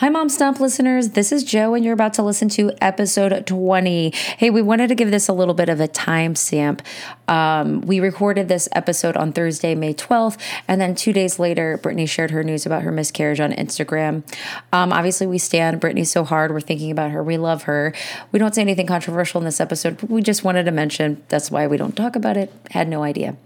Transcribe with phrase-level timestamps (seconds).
[0.00, 1.12] Hi, Mom Stomp listeners.
[1.12, 4.10] This is Joe, and you're about to listen to episode 20.
[4.10, 6.80] Hey, we wanted to give this a little bit of a timestamp.
[7.28, 10.38] Um, we recorded this episode on Thursday, May 12th,
[10.68, 14.22] and then two days later, Brittany shared her news about her miscarriage on Instagram.
[14.70, 16.52] Um, obviously, we stand Brittany so hard.
[16.52, 17.24] We're thinking about her.
[17.24, 17.94] We love her.
[18.32, 21.50] We don't say anything controversial in this episode, but we just wanted to mention that's
[21.50, 22.52] why we don't talk about it.
[22.70, 23.38] Had no idea.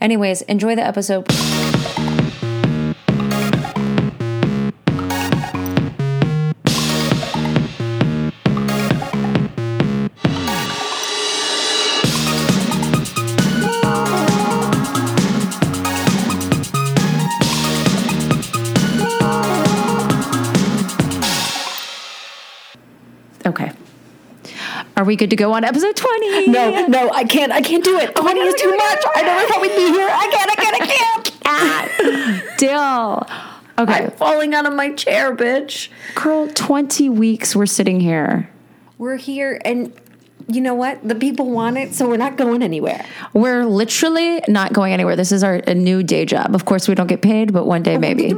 [0.00, 1.26] Anyways, enjoy the episode.
[25.06, 26.48] We good to go on episode 20?
[26.48, 27.52] No, no, I can't.
[27.52, 28.12] I can't do it.
[28.16, 29.04] Oh twenty is oh too much.
[29.14, 30.08] I never thought we'd be here.
[30.10, 30.50] I can't.
[30.50, 30.82] I can't.
[30.82, 32.58] I can't.
[32.58, 33.26] Dill.
[33.78, 34.04] Okay.
[34.04, 35.88] I'm falling out of my chair, bitch.
[36.14, 38.48] Girl, 20 weeks we're sitting here.
[38.98, 39.92] We're here, and
[40.48, 41.06] you know what?
[41.06, 43.04] The people want it, so we're not going anywhere.
[43.34, 45.16] We're literally not going anywhere.
[45.16, 46.54] This is our a new day job.
[46.54, 48.32] Of course, we don't get paid, but one day maybe.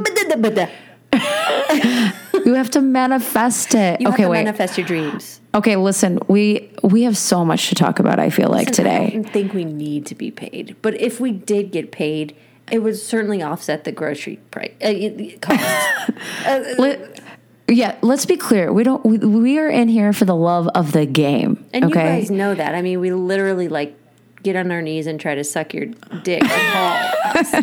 [2.45, 4.01] you have to manifest it.
[4.01, 4.43] You okay, have to wait.
[4.45, 5.41] manifest your dreams.
[5.53, 6.19] Okay, listen.
[6.27, 8.19] We we have so much to talk about.
[8.19, 9.07] I feel like I today.
[9.07, 12.35] I don't think we need to be paid, but if we did get paid,
[12.71, 15.63] it would certainly offset the grocery price uh, cost.
[16.45, 17.21] Uh, Let-
[17.69, 18.73] yeah, let's be clear.
[18.73, 19.05] We don't.
[19.05, 21.65] We, we are in here for the love of the game.
[21.73, 22.19] and you okay.
[22.19, 22.75] guys know that.
[22.75, 23.95] I mean, we literally like
[24.43, 25.85] get on our knees and try to suck your
[26.23, 26.43] dick.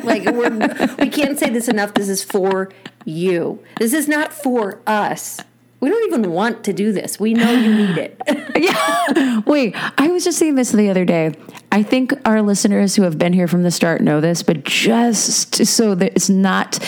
[0.05, 0.51] Like we're
[0.99, 1.95] we can't say this enough.
[1.95, 2.71] This is for
[3.05, 3.63] you.
[3.79, 5.41] This is not for us.
[5.81, 7.21] We don't even want to do this.
[7.21, 8.21] We know you need it.
[8.57, 9.41] yeah.
[9.41, 11.35] Wait, I was just saying this the other day.
[11.71, 15.55] I think our listeners who have been here from the start know this, but just
[15.67, 16.79] so that it's not,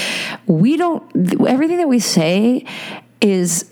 [0.46, 1.04] we don't,
[1.46, 2.64] everything that we say
[3.20, 3.70] is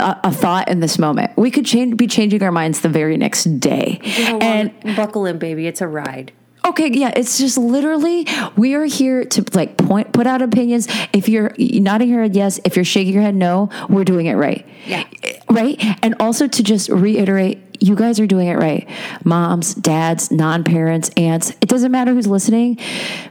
[0.00, 1.36] a, a thought in this moment.
[1.36, 4.00] We could change, be changing our minds the very next day.
[4.40, 5.66] and buckle in, baby.
[5.66, 6.32] It's a ride.
[6.66, 8.26] Okay, yeah, it's just literally
[8.56, 10.88] we are here to like point put out opinions.
[11.12, 14.34] If you're nodding your head yes, if you're shaking your head no, we're doing it
[14.34, 14.66] right.
[14.84, 15.04] Yeah.
[15.48, 15.80] Right?
[16.02, 18.88] And also to just reiterate, you guys are doing it right.
[19.24, 22.78] Moms, dads, non-parents, aunts, it doesn't matter who's listening.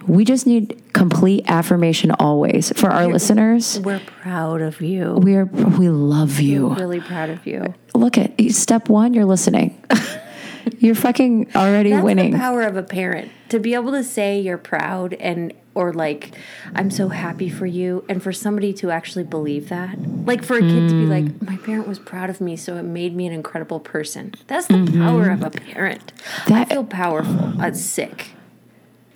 [0.07, 3.79] We just need complete affirmation always for our listeners.
[3.79, 5.15] We're proud of you.
[5.17, 6.73] We're we love you.
[6.73, 7.73] really proud of you.
[7.93, 9.81] Look at step 1, you're listening.
[10.79, 12.31] you're fucking already That's winning.
[12.31, 16.31] the power of a parent to be able to say you're proud and or like
[16.73, 19.99] I'm so happy for you and for somebody to actually believe that.
[20.25, 21.09] Like for a kid to be mm.
[21.09, 24.33] like my parent was proud of me so it made me an incredible person.
[24.47, 25.43] That's the power mm-hmm.
[25.43, 26.13] of a parent.
[26.47, 27.53] I That- feel powerful.
[27.59, 28.34] I'm sick.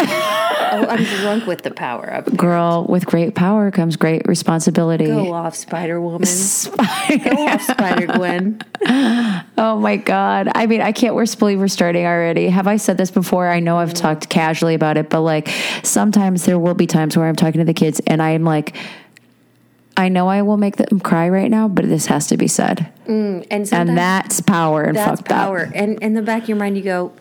[0.02, 2.38] Oh, I'm drunk with the power parent.
[2.38, 5.08] Girl, with great power comes great responsibility.
[5.08, 6.28] Go off, Spider Woman.
[6.28, 8.62] Go off, Spider Gwen.
[9.58, 10.50] Oh my God.
[10.56, 12.48] I mean, I can't believe we're starting already.
[12.48, 13.50] Have I said this before?
[13.50, 15.50] I know I've talked casually about it, but like
[15.84, 18.76] sometimes there will be times where I'm talking to the kids and I'm like,
[19.98, 22.90] I know I will make them cry right now, but this has to be said.
[23.06, 25.66] Mm, and And that's power and that's fucked power.
[25.68, 25.72] up.
[25.76, 27.12] And in the back of your mind, you go,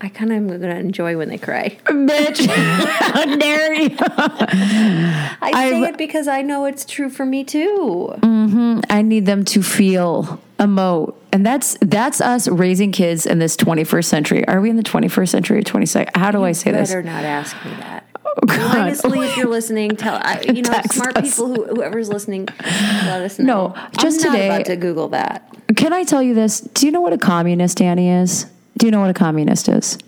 [0.00, 1.76] I kind of am going to enjoy when they cry.
[1.84, 2.46] Bitch.
[2.48, 3.96] How dare you?
[4.00, 8.14] I say I've- it because I know it's true for me too.
[8.18, 8.80] Mm-hmm.
[8.90, 11.14] I need them to feel, emote.
[11.32, 14.48] And that's that's us raising kids in this 21st century.
[14.48, 16.16] Are we in the 21st century or 22nd?
[16.16, 16.88] How do I say this?
[16.90, 18.04] Better not ask me that.
[18.24, 18.76] Oh, God.
[18.78, 21.30] Honestly, if you're listening, tell I, you know Text smart us.
[21.36, 23.68] people who whoever's listening, let us know.
[23.74, 25.44] No, just I'm not today- about to Google that.
[25.76, 26.60] Can I tell you this?
[26.60, 28.46] Do you know what a communist, Annie, is?
[28.78, 29.98] Do you know what a communist is?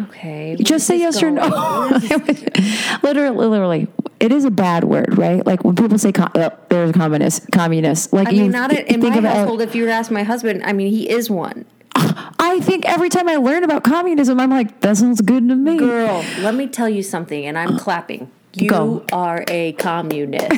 [0.00, 1.42] Okay, Just say yes or no.
[3.02, 3.88] literally, literally,
[4.20, 5.44] it is a bad word, right?
[5.44, 8.12] Like when people say com- uh, there's a communist, communist.
[8.12, 9.60] Like I you mean, not in think my household.
[9.60, 11.64] If you were to ask my husband, I mean, he is one.
[11.94, 15.78] I think every time I learn about communism, I'm like, that sounds good to me.
[15.78, 18.30] Girl, let me tell you something, and I'm clapping.
[18.54, 19.06] You Go.
[19.12, 20.50] are a communist.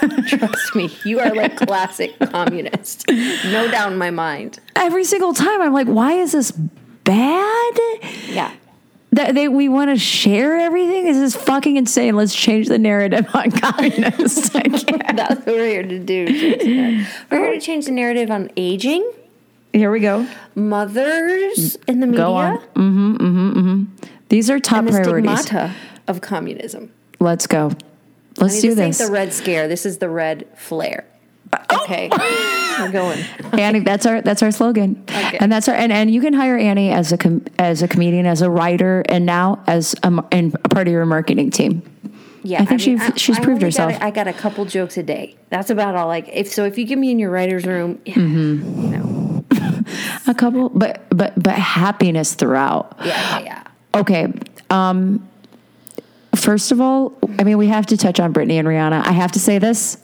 [0.28, 3.04] Trust me, you are like classic communist.
[3.08, 4.60] No doubt in my mind.
[4.76, 6.52] Every single time, I'm like, why is this
[7.10, 7.78] bad?
[8.28, 8.52] Yeah.
[9.12, 11.04] That they we want to share everything.
[11.04, 12.14] This is fucking insane.
[12.14, 14.54] Let's change the narrative on communists.
[14.54, 15.16] I can't.
[15.16, 16.26] That's what we're here to do.
[16.26, 17.24] change the narrative.
[17.30, 19.10] We're here to change the narrative on aging,
[19.72, 20.26] Here we go.
[20.54, 22.58] mothers in the media, Go on.
[22.58, 24.06] Mm-hmm, mm-hmm, mm-hmm.
[24.28, 25.40] These are top and the priorities.
[25.40, 25.74] stigmata
[26.06, 26.92] of communism.
[27.18, 27.72] Let's go.
[28.36, 29.00] Let's do this, this.
[29.00, 29.66] ain't the red scare.
[29.66, 31.04] This is the red flare.
[31.72, 32.08] Okay,
[32.78, 33.18] we're going.
[33.52, 36.90] Annie, that's our that's our slogan, and that's our and, and you can hire Annie
[36.90, 40.68] as a com, as a comedian, as a writer, and now as a, and a
[40.68, 41.82] part of your marketing team.
[42.42, 43.92] Yeah, I think mean, she she's I proved only herself.
[43.92, 45.36] Got, I got a couple jokes a day.
[45.48, 46.06] That's about all.
[46.06, 48.82] Like if so, if you give me in your writer's room, yeah, Mm-hmm.
[48.82, 49.44] you know,
[50.28, 52.96] a couple, but but but happiness throughout.
[53.04, 54.00] yeah, yeah, yeah.
[54.00, 54.32] Okay.
[54.70, 55.26] Um
[56.36, 59.04] first of all, I mean we have to touch on Britney and Rihanna.
[59.06, 59.98] I have to say this.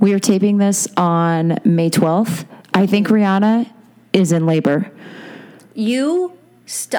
[0.00, 2.46] We are taping this on May 12th.
[2.72, 3.70] I think Rihanna
[4.14, 4.90] is in labor.
[5.74, 6.38] You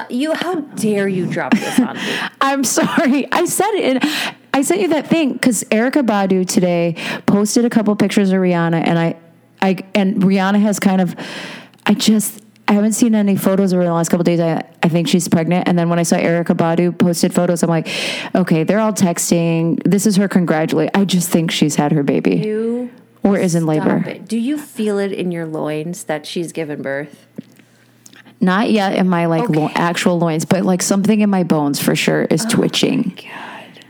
[0.08, 2.18] You how dare you drop this on me?
[2.40, 3.30] I'm sorry.
[3.32, 3.96] I said it.
[3.96, 4.10] In,
[4.54, 6.94] I sent you that thing because Erykah Badu today
[7.26, 9.16] posted a couple pictures of Rihanna, and I,
[9.60, 11.16] I, and Rihanna has kind of.
[11.84, 12.40] I just
[12.72, 14.40] I haven't seen any photos in the last couple days.
[14.40, 17.68] I I think she's pregnant, and then when I saw Erykah Badu posted photos, I'm
[17.68, 17.86] like,
[18.34, 19.78] okay, they're all texting.
[19.84, 20.88] This is her congratulate.
[20.94, 22.90] I just think she's had her baby You
[23.22, 24.02] or is in labor.
[24.06, 24.26] it.
[24.26, 27.26] Do you feel it in your loins that she's given birth?
[28.40, 31.94] Not yet in my like lo- actual loins, but like something in my bones for
[31.94, 33.18] sure is oh twitching.
[33.22, 33.84] God.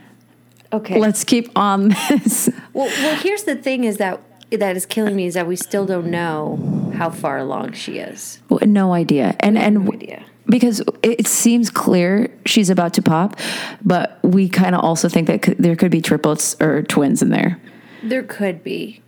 [0.73, 0.99] Okay.
[0.99, 2.49] Let's keep on this.
[2.73, 4.19] well, well, here's the thing: is that
[4.57, 8.39] that is killing me is that we still don't know how far along she is.
[8.61, 9.35] No idea.
[9.39, 10.23] And and idea.
[10.47, 13.39] because it seems clear she's about to pop,
[13.83, 17.59] but we kind of also think that there could be triplets or twins in there.
[18.03, 19.01] There could be.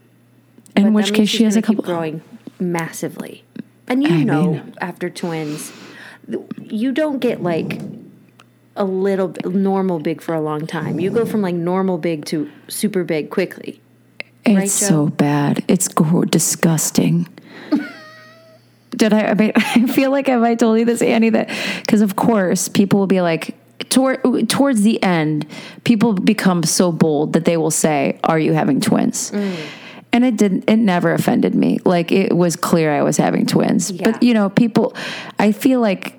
[0.76, 1.84] In But which case she has a couple.
[1.84, 2.22] growing
[2.60, 3.44] massively.
[3.88, 5.72] And you I know, mean- after twins,
[6.62, 7.80] you don't get like
[8.76, 11.00] a little normal big for a long time.
[11.00, 13.80] You go from like normal big to super big quickly.
[14.46, 15.64] It's right, so bad.
[15.68, 17.28] It's disgusting.
[18.92, 19.28] Did I?
[19.28, 21.32] I mean, I feel like have I told you this, Annie?
[21.32, 21.50] That
[21.82, 23.56] because of course people will be like.
[23.90, 25.46] Toward, towards the end,
[25.84, 29.56] people become so bold that they will say, "Are you having twins?" Mm.
[30.14, 30.70] And it didn't.
[30.70, 31.80] It never offended me.
[31.84, 33.92] Like it was clear I was having twins.
[33.92, 34.12] Yeah.
[34.12, 34.96] But you know, people.
[35.40, 36.18] I feel like,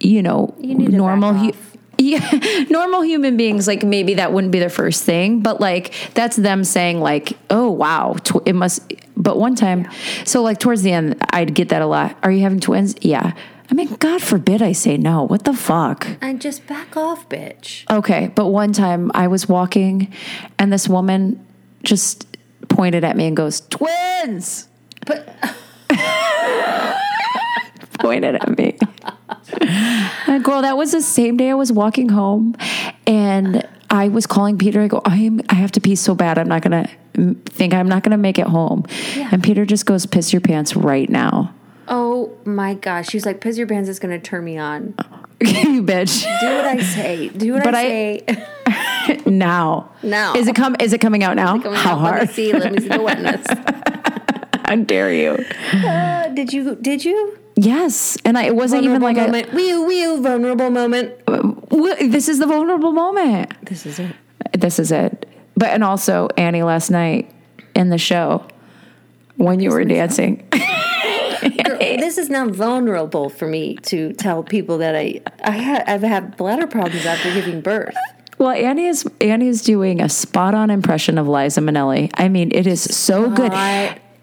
[0.00, 1.52] you know, You normal.
[1.96, 2.40] Back hu- off.
[2.40, 6.36] yeah, normal human beings like maybe that wouldn't be their first thing, but like that's
[6.36, 9.88] them saying like, "Oh wow, tw- it must." But one time,
[10.24, 12.16] so like towards the end, I'd get that a lot.
[12.22, 12.94] Are you having twins?
[13.00, 13.32] Yeah.
[13.70, 15.22] I mean, God forbid I say no.
[15.24, 16.06] What the fuck?
[16.20, 17.90] And just back off, bitch.
[17.90, 20.12] Okay, but one time I was walking,
[20.58, 21.44] and this woman
[21.82, 22.26] just
[22.68, 24.68] pointed at me and goes, "Twins."
[25.06, 25.34] But
[28.04, 28.76] pointed at me.
[30.26, 32.54] And girl, that was the same day I was walking home,
[33.06, 34.82] and I was calling Peter.
[34.82, 35.40] I go, I am.
[35.48, 36.38] I have to pee so bad.
[36.38, 38.84] I'm not gonna mm, think I'm not gonna make it home.
[39.16, 39.30] Yeah.
[39.32, 41.54] And Peter just goes, "Piss your pants right now,
[41.88, 44.94] oh my gosh, she's like, "Piss your pants is gonna turn me on."
[45.40, 47.28] you bitch." Do what I say.
[47.30, 48.34] Do what But I, I-
[49.06, 49.20] say.
[49.26, 50.34] now, Now.
[50.34, 50.76] is it come?
[50.80, 51.58] Is it coming out now?
[51.58, 52.02] Coming How out.
[52.02, 52.28] Let hard?
[52.28, 52.52] me see.
[52.52, 53.46] Let me see the wetness.
[54.66, 55.44] How dare you?
[55.72, 56.74] Uh, did you?
[56.76, 57.38] Did you?
[57.56, 59.54] Yes, and I, it wasn't even Vulnerable like moment.
[59.54, 61.12] Wee wee vulnerable moment.
[61.28, 61.42] Uh, a.
[61.70, 63.52] w- This is the vulnerable moment.
[63.66, 64.14] This is it.
[64.52, 65.26] this is it.
[65.56, 67.30] But and also Annie last night
[67.76, 68.44] in the show
[69.36, 70.46] when you were dancing.
[71.42, 76.36] this is not vulnerable for me to tell people that I I ha- I've had
[76.36, 77.94] bladder problems after giving birth.
[78.38, 82.10] well, Annie is Annie is doing a spot on impression of Liza Minnelli.
[82.14, 83.52] I mean, it is so good,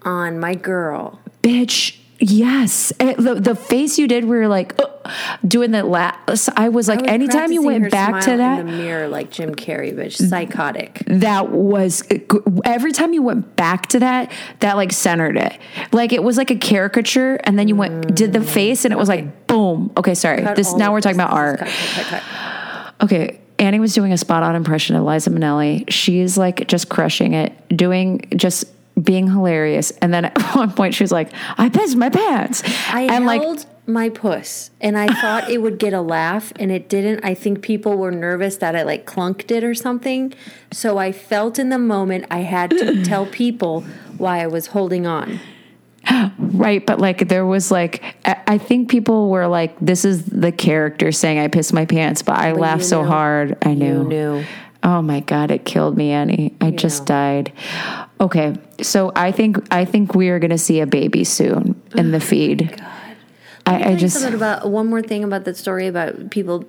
[0.02, 1.18] on my girl.
[1.42, 1.96] bitch.
[2.24, 5.10] Yes, And the the face you did, where you're like "Ugh,"
[5.44, 6.48] doing the last.
[6.56, 9.32] I was like, I was anytime you went back to that, in the mirror like
[9.32, 11.02] Jim Carrey, bitch, psychotic.
[11.08, 12.20] that was eh,
[12.64, 14.30] every time you went back to that
[14.60, 15.58] that like centered it.
[15.90, 18.92] Like it was like a caricature and then you went did the mm, face and
[18.92, 19.90] it was like boom.
[19.96, 20.42] Okay sorry.
[20.42, 21.58] Cut this now we're talking about art.
[21.58, 22.22] Cut, cut.
[23.02, 25.90] okay annie was doing a spot on impression of liza minnelli.
[25.90, 28.64] She's like just crushing it doing just
[29.00, 33.02] being hilarious and then at one point she was like i pissed my pants I
[33.02, 36.88] and like held my puss and I thought it would get a laugh and it
[36.88, 37.24] didn't.
[37.24, 40.32] I think people were nervous that I like clunked it or something.
[40.72, 43.82] So I felt in the moment I had to tell people
[44.18, 45.40] why I was holding on.
[46.38, 51.10] Right, but like there was like I think people were like, "This is the character
[51.10, 53.56] saying I pissed my pants," but I laughed you so hard.
[53.62, 54.02] I knew.
[54.02, 54.44] You knew.
[54.84, 56.56] Oh my god, it killed me, Annie.
[56.60, 57.06] I just know.
[57.06, 57.52] died.
[58.20, 62.10] Okay, so I think I think we are going to see a baby soon in
[62.10, 62.74] the feed.
[63.64, 66.64] I, I you just about one more thing about that story about people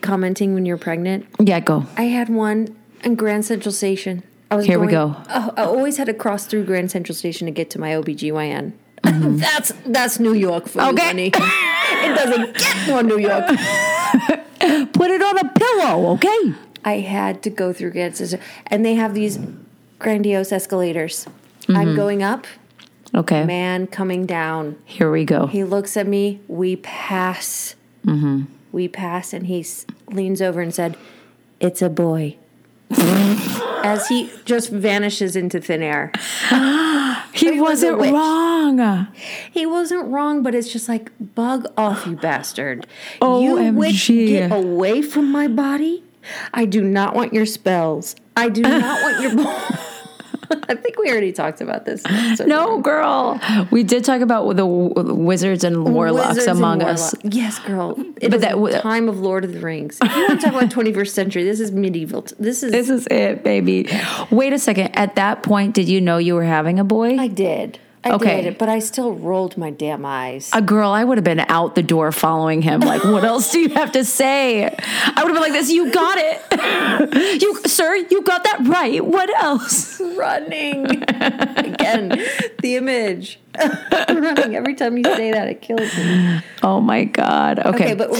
[0.00, 1.26] commenting when you're pregnant.
[1.38, 1.86] yeah, go.
[1.96, 4.24] I had one in Grand Central Station.
[4.50, 5.14] I was Here we go.
[5.28, 8.72] Oh, I always had to cross through Grand Central Station to get to my OBGYN.
[9.04, 9.36] Mm-hmm.
[9.46, 11.06] that's that's New York for you, Okay.
[11.06, 11.26] honey.
[11.34, 13.44] it doesn't get more New York.
[14.92, 16.54] Put it on a pillow, okay?
[16.88, 18.18] I had to go through Grand
[18.68, 19.38] and they have these
[19.98, 21.26] grandiose escalators.
[21.62, 21.76] Mm-hmm.
[21.76, 22.46] I'm going up,
[23.14, 23.44] Okay.
[23.44, 24.76] man coming down.
[24.86, 25.46] Here we go.
[25.48, 26.40] He looks at me.
[26.48, 27.74] We pass.
[28.06, 28.44] Mm-hmm.
[28.72, 30.96] We pass, and he s- leans over and said,
[31.60, 32.36] "It's a boy."
[32.90, 36.10] as he just vanishes into thin air.
[37.34, 38.10] He was a wasn't witch.
[38.12, 39.06] wrong.
[39.52, 42.86] He wasn't wrong, but it's just like, bug off, you bastard.
[43.20, 43.42] OMG.
[43.44, 46.02] You witch, get away from my body.
[46.54, 48.16] I do not want your spells.
[48.36, 49.78] I do not want your.
[50.70, 52.02] I think we already talked about this.
[52.36, 53.38] So No, girl.
[53.70, 57.12] We did talk about the w- wizards and warlocks Wizards and among us.
[57.14, 57.94] warlock- Yes, girl.
[58.20, 59.98] It But that the w- uh, time of Lord of the Rings.
[60.02, 62.22] If you want to talk about 21st century, this is medieval.
[62.22, 62.72] t- This is.
[62.72, 63.88] This is it, baby.
[64.30, 64.96] Wait a second.
[64.96, 67.18] At that point, did you know you were having a boy?
[67.18, 67.78] I did.
[68.08, 68.42] I Okay.
[68.42, 70.50] did, but I still rolled my damn eyes.
[70.52, 72.80] a girl, I would have been out the door following him.
[72.80, 74.64] Like, what else do you have to say?
[74.64, 75.70] I would have been like this.
[75.70, 77.96] You got it, you sir.
[78.10, 79.04] You got that right.
[79.04, 80.00] What else?
[80.00, 82.08] running again.
[82.60, 83.38] The image
[84.08, 86.40] running every time you say that, it kills me.
[86.62, 87.58] Oh my god.
[87.60, 88.10] Okay, Okay, but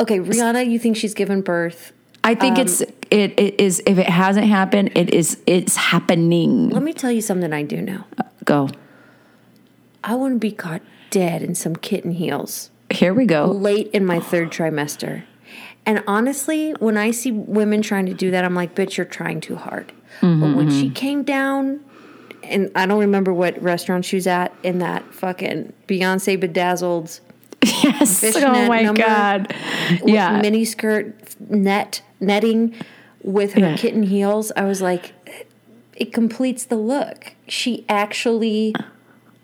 [0.00, 1.92] okay, Rihanna, you think she's given birth?
[2.22, 3.80] I think it's um, it, it is.
[3.86, 5.38] If it hasn't happened, it is.
[5.46, 6.70] It's happening.
[6.70, 8.02] Let me tell you something I do know.
[8.44, 8.68] Go.
[10.06, 13.46] I want to be caught dead in some kitten heels Here we go.
[13.46, 15.24] late in my third trimester.
[15.84, 19.40] And honestly, when I see women trying to do that, I'm like, bitch, you're trying
[19.40, 19.92] too hard.
[20.20, 20.94] Mm-hmm, but when she mm-hmm.
[20.94, 21.80] came down,
[22.42, 27.20] and I don't remember what restaurant she was at in that fucking Beyonce bedazzled
[27.64, 28.24] Yes.
[28.36, 29.54] Oh my god.
[30.02, 30.40] with Yeah.
[30.40, 32.74] mini skirt net netting
[33.22, 33.76] with her Yeah.
[33.76, 34.52] kitten heels.
[34.56, 35.12] I was like,
[35.94, 37.34] it completes the look.
[37.48, 38.74] She actually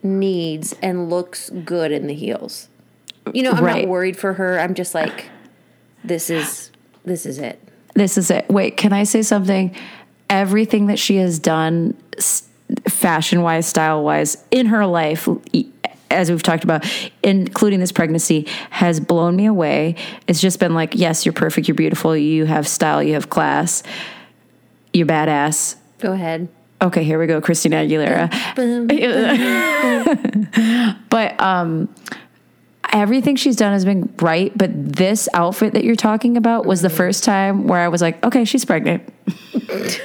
[0.02, 2.68] needs and looks good in the heels.
[3.32, 3.82] You know, I'm Right.
[3.82, 4.58] not worried for her.
[4.58, 5.26] I'm just like,
[6.04, 6.70] this is
[7.04, 7.60] this is it.
[7.94, 8.48] This is it.
[8.48, 9.74] Wait, can I say something?
[10.30, 11.94] Everything that she has done,
[12.88, 15.28] fashion wise, style wise, in her life,
[16.10, 16.84] as we've talked about,
[17.22, 19.96] including this pregnancy, has blown me away.
[20.26, 23.82] It's just been like, yes, you're perfect, you're beautiful, you have style, you have class,
[24.92, 25.76] you're badass.
[25.98, 26.48] Go ahead.
[26.82, 28.28] Okay, here we go, Christina Aguilera.
[31.10, 31.88] But um
[32.92, 36.90] everything she's done has been right, but this outfit that you're talking about was the
[36.90, 39.02] first time where I was like, okay, she's pregnant.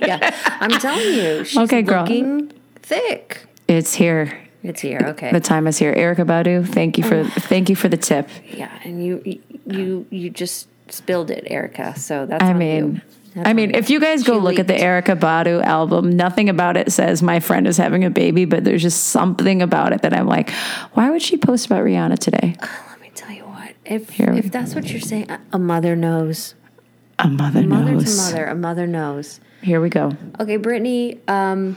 [0.00, 2.02] yeah, I'm telling you, she's Okay, girl.
[2.02, 3.46] looking thick.
[3.68, 4.38] It's here.
[4.62, 5.00] It's here.
[5.02, 5.32] Okay.
[5.32, 5.94] The time is here.
[5.94, 8.28] Erykah Badu, thank you for thank you for the tip.
[8.52, 11.96] yeah, and you you you just spilled it, Erykah.
[11.98, 13.00] So that's I mean, you.
[13.36, 14.74] I mean, if you guys go She look at the.
[14.74, 18.82] Erykah Badu album, nothing about it says my friend is having a baby, but there's
[18.82, 20.50] just something about it that I'm like,
[20.94, 22.56] why would she post about Rihanna today?
[22.60, 23.74] Let me tell you what.
[23.84, 26.54] If Here if that's what you're saying, a- a mother knows.
[27.18, 28.16] A mother Mother knows.
[28.16, 29.40] to mother, a mother knows.
[29.62, 30.16] Here we go.
[30.40, 31.18] Okay, Brittany.
[31.28, 31.76] Um,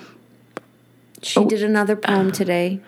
[1.21, 1.47] she Oh.
[1.47, 2.79] did another poem today.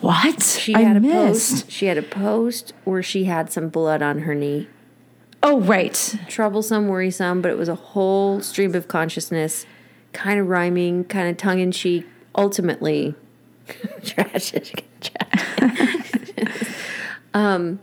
[0.00, 0.42] What?
[0.42, 1.52] She I had a missed.
[1.66, 1.70] post.
[1.70, 4.68] She had a post where she had some blood on her knee.
[5.48, 6.16] Oh, right.
[6.26, 9.64] Troublesome, worrisome, but it was a whole stream of consciousness,
[10.12, 12.04] kind of rhyming, kind of tongue in cheek.
[12.34, 13.14] Ultimately,
[14.04, 14.84] tragic.
[17.34, 17.78] um,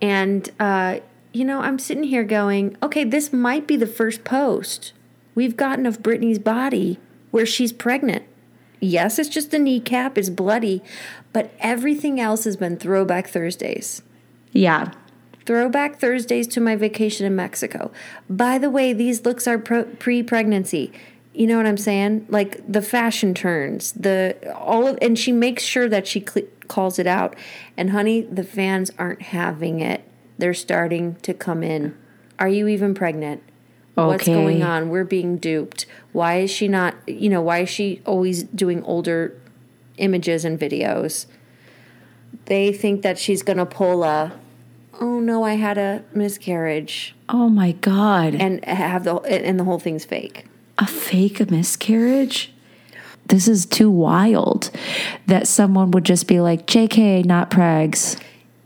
[0.00, 1.00] and uh,
[1.34, 4.94] you know, I'm sitting here going, okay, this might be the first post
[5.34, 6.98] we've gotten of Brittany's body
[7.32, 8.24] where she's pregnant.
[8.80, 10.82] Yes, it's just a kneecap, it's bloody,
[11.34, 14.00] but everything else has been throwback Thursdays.
[14.52, 14.92] Yeah.
[15.46, 17.90] Throwback Thursdays to my vacation in Mexico.
[18.30, 20.92] By the way, these looks are pre-pregnancy.
[21.34, 22.26] You know what I'm saying?
[22.28, 26.98] Like the fashion turns, the all of, and she makes sure that she cl- calls
[26.98, 27.34] it out.
[27.76, 30.08] And honey, the fans aren't having it.
[30.38, 31.96] They're starting to come in.
[32.38, 33.42] Are you even pregnant?
[33.94, 34.88] What's going on?
[34.88, 35.86] We're being duped.
[36.12, 36.94] Why is she not?
[37.06, 39.40] You know, why is she always doing older
[39.98, 41.26] images and videos?
[42.46, 44.32] They think that she's gonna pull a,
[45.00, 48.34] oh no, I had a miscarriage, Oh my God.
[48.34, 50.46] and have the and the whole thing's fake.
[50.78, 52.52] a fake miscarriage?
[53.26, 54.70] This is too wild
[55.26, 58.16] that someone would just be like, JK, not prags.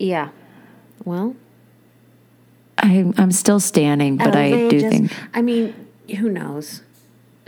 [0.01, 0.31] Yeah.
[1.05, 1.37] Well,
[2.77, 5.75] I, I'm still standing, but I do just- think I mean,
[6.19, 6.83] who knows?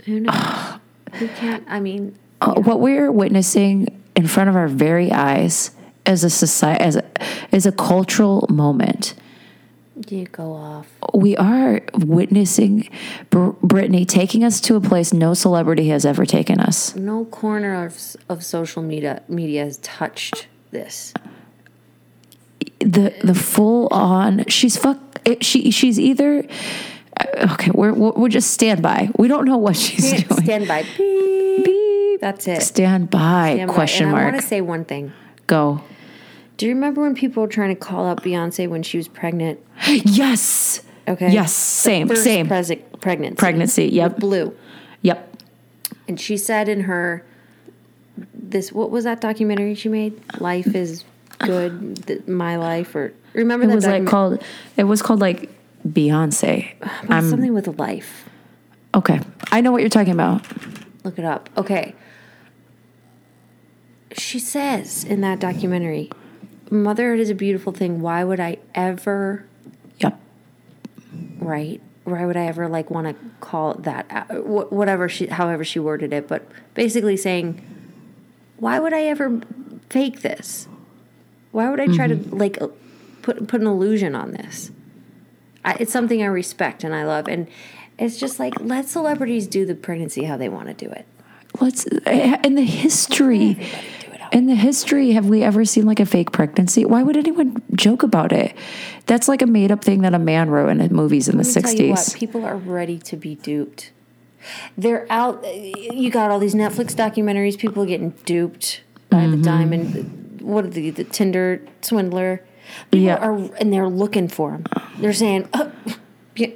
[0.05, 0.35] Who knows?
[1.13, 1.63] who can't?
[1.67, 5.71] I mean, uh, what we're witnessing in front of our very eyes
[6.05, 7.03] as a society, as a,
[7.53, 9.13] as a cultural moment.
[10.09, 10.87] you go off.
[11.13, 12.89] We are witnessing
[13.29, 16.95] Br- Brittany taking us to a place no celebrity has ever taken us.
[16.95, 21.13] No corner of of social media media has touched this.
[22.79, 26.45] the the full on she's fuck it, she she's either
[27.19, 30.67] uh, okay we're we're just stand by we don't know what she's Can't doing stand
[30.67, 30.83] by.
[30.97, 31.65] Beep.
[31.65, 32.21] Beep.
[32.21, 32.61] That's it.
[32.61, 33.73] stand by Stand by.
[33.73, 35.11] question and I want to say one thing.
[35.47, 35.81] go
[36.61, 39.59] Do you remember when people were trying to call out Beyonce when she was pregnant?
[39.87, 41.31] yes Okay.
[41.31, 42.47] Yes, same, same.
[42.47, 43.35] pres- pregnancy.
[43.35, 44.17] Pregnancy, yep.
[44.19, 44.55] Blue.
[45.01, 45.37] Yep.
[46.07, 47.25] And she said in her
[48.35, 50.21] this what was that documentary she made?
[50.39, 51.03] Life is
[51.39, 54.43] good, th- my life, or remember It that was like called.
[54.77, 55.49] It was called like
[55.87, 56.73] Beyonce.
[57.07, 58.29] Something with life.
[58.93, 59.19] Okay,
[59.51, 60.45] I know what you're talking about.
[61.03, 61.49] Look it up.
[61.57, 61.95] Okay.
[64.15, 66.11] She says in that documentary,
[66.71, 68.01] motherhood is a beautiful thing.
[68.01, 69.45] Why would I ever
[69.99, 70.19] Yep.
[71.39, 71.79] right?
[72.03, 74.07] Why would I ever like want to call it that?
[74.09, 77.61] Uh, wh- Whatever she, however she worded it, but basically saying,
[78.57, 79.41] why would I ever
[79.89, 80.67] fake this?
[81.51, 82.69] Why would I try to like uh,
[83.21, 84.71] put put an illusion on this?
[85.63, 87.47] I, it's something I respect and I love, and
[87.99, 91.05] it's just like let celebrities do the pregnancy how they want to do it.
[91.59, 93.57] Let's in the history.
[94.31, 96.85] In the history, have we ever seen like a fake pregnancy?
[96.85, 98.55] Why would anyone joke about it?
[99.05, 101.55] That's like a made up thing that a man wrote in movies in the Let
[101.55, 102.13] me tell what, sixties.
[102.19, 103.91] people are ready to be duped.
[104.77, 105.43] They're out.
[105.53, 107.57] You got all these Netflix documentaries.
[107.57, 109.31] People are getting duped by Mm-hmm.
[109.31, 110.41] the diamond.
[110.41, 112.41] What are the the Tinder swindler?
[112.89, 113.15] People Yeah.
[113.17, 114.63] are, and they're looking for them.
[114.99, 115.71] They're saying, oh,
[116.37, 116.47] yeah,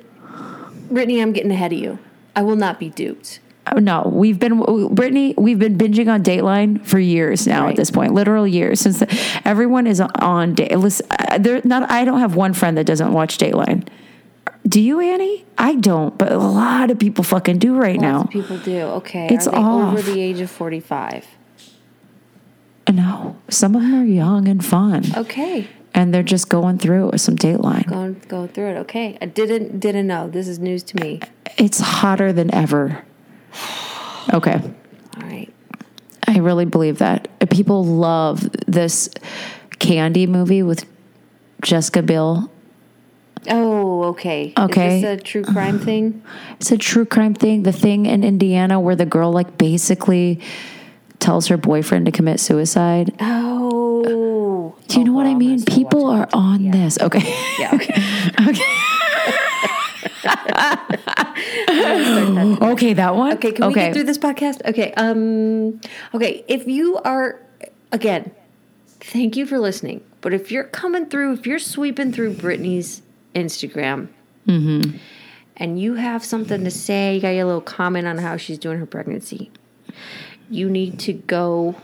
[0.90, 2.00] "Brittany, I'm getting ahead of you.
[2.36, 3.40] I will not be duped."
[3.72, 4.60] Oh, No, we've been
[4.94, 5.34] Brittany.
[5.38, 7.68] We've been binging on Dateline for years now.
[7.68, 10.54] At this point, literal years since the, everyone is on.
[10.54, 11.90] Day, listen, uh, there not.
[11.90, 13.88] I don't have one friend that doesn't watch Dateline.
[14.68, 15.46] Do you, Annie?
[15.58, 18.22] I don't, but a lot of people fucking do right Lots now.
[18.22, 18.82] of people do.
[18.82, 21.26] Okay, It's they over the age of forty-five?
[22.92, 27.36] No, some of them are young and fun, Okay, and they're just going through some
[27.36, 27.88] Dateline.
[27.88, 28.78] going going through it.
[28.82, 30.30] Okay, I didn't didn't know.
[30.30, 31.22] This is news to me.
[31.58, 33.04] It's hotter than ever.
[34.34, 34.62] Okay.
[35.18, 35.52] All right.
[36.28, 37.28] I really believe that.
[37.50, 39.10] People love this
[39.80, 40.86] Candy movie with
[41.62, 42.52] Jessica Biel.
[43.48, 44.54] Oh, okay.
[44.58, 44.98] Okay.
[44.98, 46.24] Is this a true crime thing?
[46.60, 47.64] It's a true crime thing.
[47.64, 50.42] The thing in Indiana where the girl like basically
[51.20, 53.16] tells her boyfriend to commit suicide.
[53.20, 54.76] Oh.
[54.88, 55.64] Do you know what I oh, mean?
[55.64, 57.00] People are on this.
[57.00, 57.22] Okay.
[57.60, 57.94] Yeah, okay.
[60.26, 60.98] Okay,
[62.94, 63.34] that one.
[63.34, 64.62] Okay, can we get through this podcast?
[64.66, 64.94] Okay.
[64.94, 65.80] Um
[66.14, 67.40] okay, if you are
[67.92, 68.32] again,
[69.00, 70.04] thank you for listening.
[70.22, 73.02] But if you're coming through, if you're sweeping through Brittany's
[73.36, 74.08] Instagram
[75.58, 78.80] and you have something to say, you got your little comment on how she's doing
[78.80, 79.52] her pregnancy,
[80.50, 81.76] you need to go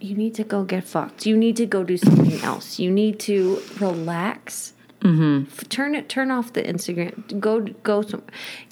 [0.00, 1.26] you need to go get fucked.
[1.26, 2.78] You need to go do something else.
[2.78, 4.72] You need to relax.
[5.00, 5.44] Mm-hmm.
[5.68, 6.08] Turn it.
[6.08, 7.40] Turn off the Instagram.
[7.40, 7.60] Go.
[7.60, 8.02] Go.
[8.02, 8.22] Some,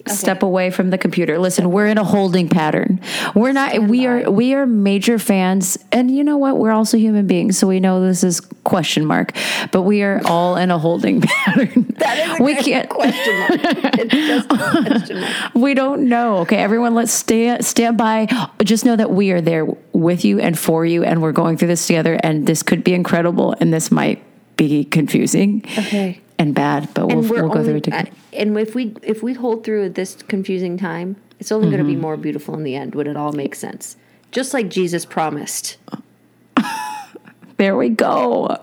[0.01, 0.13] okay.
[0.13, 1.39] Step away from the computer.
[1.39, 3.01] Listen, we're in a holding pattern.
[3.33, 3.87] We're not.
[3.87, 4.29] we are.
[4.29, 6.57] We are major fans, and you know what?
[6.57, 9.33] We're also human beings, so we know this is question mark.
[9.71, 11.87] But we are all in a holding pattern.
[11.99, 12.89] That is we can't.
[12.89, 13.51] question mark.
[13.99, 14.49] It's just
[14.87, 15.53] question mark.
[15.53, 16.37] We don't know.
[16.37, 18.27] Okay, everyone, let's stand stand by.
[18.63, 21.67] Just know that we are there with you and for you, and we're going through
[21.67, 22.17] this together.
[22.23, 24.23] And this could be incredible, and this might
[24.59, 26.19] be confusing Okay.
[26.37, 28.11] and bad, but we'll, we'll go through it together.
[28.33, 31.93] and if we if we hold through this confusing time, it's only going to be
[31.93, 32.01] Mm-hmm.
[32.01, 33.95] more beautiful in the end when it all makes sense.
[34.31, 35.77] Just like Jesus promised.
[37.57, 38.55] There we go.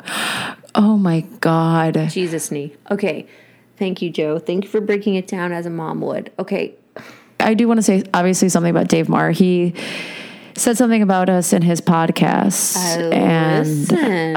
[0.74, 2.08] Oh my God.
[2.08, 2.74] Jesus knee.
[2.90, 3.26] Okay.
[3.76, 4.38] Thank you, Joe.
[4.38, 6.32] Thank you for breaking it down as a mom would.
[6.38, 6.74] Okay.
[7.38, 9.32] I do want to say, obviously, something about Dave Marr.
[9.32, 9.74] He
[10.56, 12.76] said something about us in his podcast,
[13.12, 14.36] and Listen.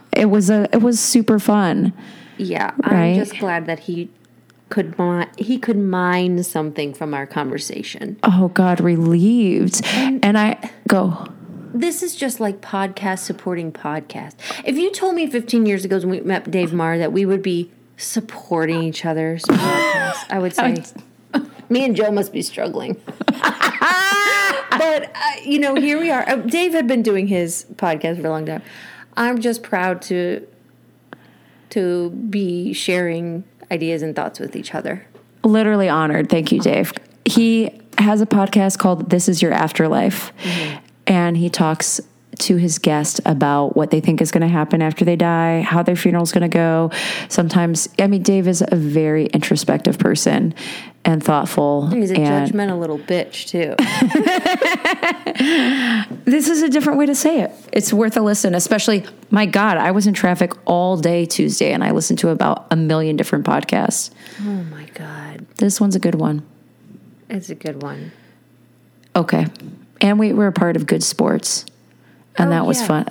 [0.18, 1.92] it was a it was super fun.
[2.36, 3.12] Yeah, Right?
[3.12, 4.10] I'm just glad that he
[4.68, 8.18] could mi- he could mine something from our conversation.
[8.22, 9.80] Oh God, relieved.
[9.84, 11.26] And I go.
[11.74, 14.34] This is just like podcast supporting podcast.
[14.64, 17.42] If you told me 15 years ago when we met Dave Marr that we would
[17.42, 20.82] be supporting each other's podcast, I would say
[21.68, 22.96] me and Joe must be struggling.
[23.26, 25.08] but uh,
[25.44, 26.28] you know, here we are.
[26.28, 28.62] Uh, Dave had been doing his podcast for a long time.
[29.18, 30.46] I'm just proud to
[31.70, 35.06] to be sharing ideas and thoughts with each other.
[35.44, 36.30] Literally honored.
[36.30, 36.92] Thank you, Dave.
[37.26, 40.32] He has a podcast called This Is Your Afterlife.
[40.38, 40.84] Mm-hmm.
[41.08, 42.00] And he talks
[42.38, 45.82] to his guest about what they think is going to happen after they die, how
[45.82, 46.90] their funeral is going to go.
[47.28, 50.54] Sometimes, I mean, Dave is a very introspective person
[51.04, 51.86] and thoughtful.
[51.88, 53.74] He's a and judgmental little bitch too.
[56.24, 57.52] this is a different way to say it.
[57.72, 61.82] It's worth a listen, especially, my God, I was in traffic all day Tuesday and
[61.82, 64.10] I listened to about a million different podcasts.
[64.40, 66.42] oh my god, This one's a good one.
[67.28, 68.12] it's a good one.
[69.16, 69.46] Okay.
[70.00, 71.64] And we were a part of Good Sports.
[72.38, 72.86] And Oh, that was yeah.
[72.86, 73.04] fun.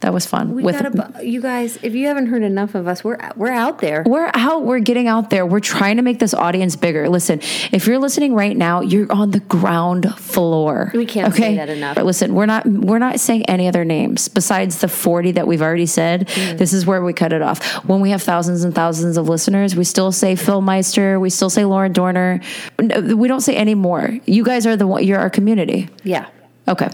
[0.00, 0.54] that was fun.
[0.54, 3.80] We With gotta, you guys, if you haven't heard enough of us, we're we're out
[3.80, 4.04] there.
[4.06, 5.44] we're out, we're getting out there.
[5.44, 7.08] We're trying to make this audience bigger.
[7.08, 7.40] Listen,
[7.72, 10.92] if you're listening right now, you're on the ground floor.
[10.94, 11.96] We can't say that enough.
[11.96, 15.62] But listen, we're not we're not saying any other names besides the 40 that we've
[15.62, 16.28] already said.
[16.28, 16.58] Mm.
[16.58, 17.84] This is where we cut it off.
[17.84, 21.50] When we have thousands and thousands of listeners, we still say Phil Meister, we still
[21.50, 22.40] say Lauren Dorner.
[22.78, 24.16] We don't say any more.
[24.26, 25.88] You guys are the one you're our community.
[26.04, 26.28] Yeah.
[26.68, 26.88] Okay.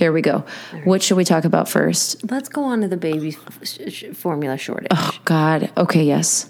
[0.00, 0.44] Here we go.
[0.84, 2.24] What should we talk about first?
[2.30, 4.88] Let's go on to the baby f- formula shortage.
[4.90, 5.70] Oh God.
[5.76, 6.48] Okay, yes.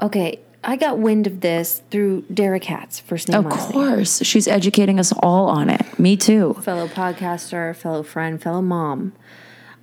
[0.00, 3.72] Okay, I got wind of this through Derek Hatz, first name, Of last name.
[3.72, 4.22] course.
[4.24, 5.98] She's educating us all on it.
[5.98, 6.54] Me too.
[6.62, 9.12] fellow podcaster, fellow friend, fellow mom.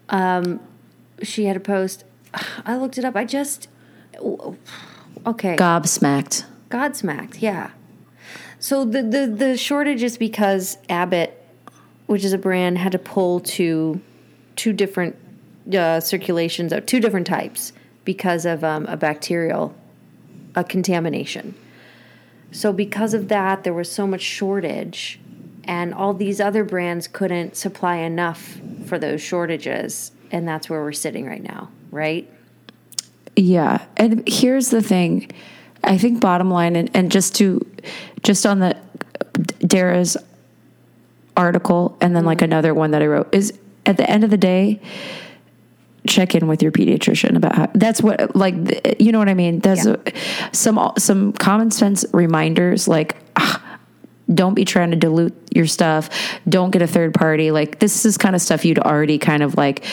[0.10, 0.60] Um,
[1.22, 2.04] she had a post.
[2.66, 3.16] I looked it up.
[3.16, 3.68] I just
[5.28, 5.56] okay.
[5.56, 6.46] Gobsmacked.
[6.72, 7.70] Godsmacked, yeah.
[8.58, 11.40] So the, the the shortage is because Abbott,
[12.14, 14.00] which is a brand, had to pull two
[14.56, 15.16] two different
[15.76, 17.74] uh, circulations of two different types
[18.06, 19.74] because of um, a bacterial
[20.54, 21.56] a contamination.
[22.52, 25.20] So because of that, there was so much shortage,
[25.64, 30.92] and all these other brands couldn't supply enough for those shortages, and that's where we're
[30.92, 32.30] sitting right now, right?
[33.36, 33.84] Yeah.
[33.98, 35.32] And here's the thing.
[35.84, 37.60] I think bottom line and, and just to
[38.22, 38.78] just on the
[39.66, 40.16] Dara's
[41.36, 43.34] article and then like another one that I wrote.
[43.34, 43.54] Is
[43.86, 44.80] at the end of the day
[46.06, 48.56] check in with your pediatrician about how that's what like
[49.00, 49.60] you know what I mean?
[49.60, 49.96] There's Yeah.
[50.06, 50.12] a,
[50.54, 53.80] some some common sense reminders like ah,
[54.34, 56.10] don't be trying to dilute your stuff.
[56.48, 57.52] Don't get a third party.
[57.52, 59.86] Like this is kind of stuff you'd already kind of like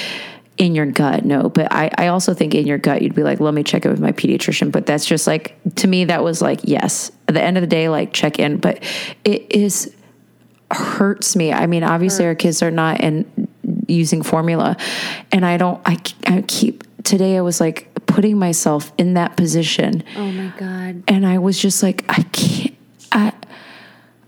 [0.58, 3.40] in your gut no but I, I also think in your gut you'd be like
[3.40, 4.72] let me check it with my pediatrician.
[4.72, 7.12] But that's just like to me that was like yes.
[7.28, 8.56] At the end of the day like check in.
[8.56, 8.82] But
[9.24, 9.94] it is
[10.72, 12.38] hurts me i mean obviously our mm.
[12.38, 13.48] kids are not in
[13.88, 14.76] using formula
[15.32, 20.02] and i don't i, I keep today i was like putting myself in that position
[20.16, 21.02] Oh my god.
[21.06, 22.76] and I was just like, I can't,
[23.12, 23.32] I,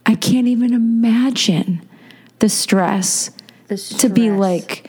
[0.06, 1.86] I can't even imagine
[2.38, 3.30] the stress,
[3.66, 4.00] The stress.
[4.02, 4.88] to be like,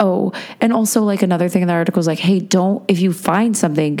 [0.00, 3.12] oh, and also like another thing in the article is like, hey, don't if you
[3.12, 4.00] find something,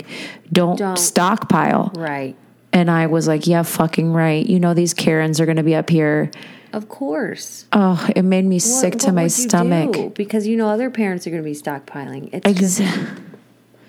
[0.50, 0.98] don't, Don't.
[0.98, 1.92] stockpile.
[1.94, 2.34] Right.
[2.72, 4.44] And I was like, yeah, fucking right.
[4.44, 6.30] You know these Karens are going to be up here.
[6.72, 7.66] Of course.
[7.72, 9.92] Oh, it made me sick to what my you stomach.
[9.92, 10.10] do?
[10.10, 12.30] because you know other parents are going to be stockpiling.
[12.32, 12.80] It's Ex- just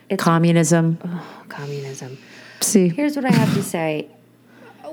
[0.10, 0.98] it's Communism.
[1.48, 2.18] communism.
[2.60, 4.08] See, Here's what I have to say: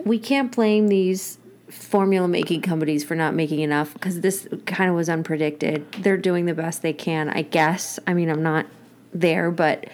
[0.04, 4.94] we can't blame these formula making companies for not making enough because this kind of
[4.96, 5.84] was unpredicted.
[6.02, 7.98] They're doing the best they can, I guess.
[8.06, 8.66] I mean, I'm not
[9.12, 9.86] there, but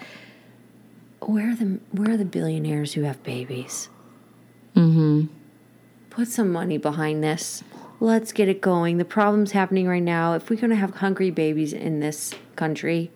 [1.28, 3.88] where are the where are the billionaires who have babies?
[4.74, 5.26] Mm-hmm.
[6.10, 7.62] Put some money behind this.
[7.98, 8.98] Let's get it going.
[8.98, 10.34] The problem's happening right now.
[10.34, 13.10] If we're going to have hungry babies in this country,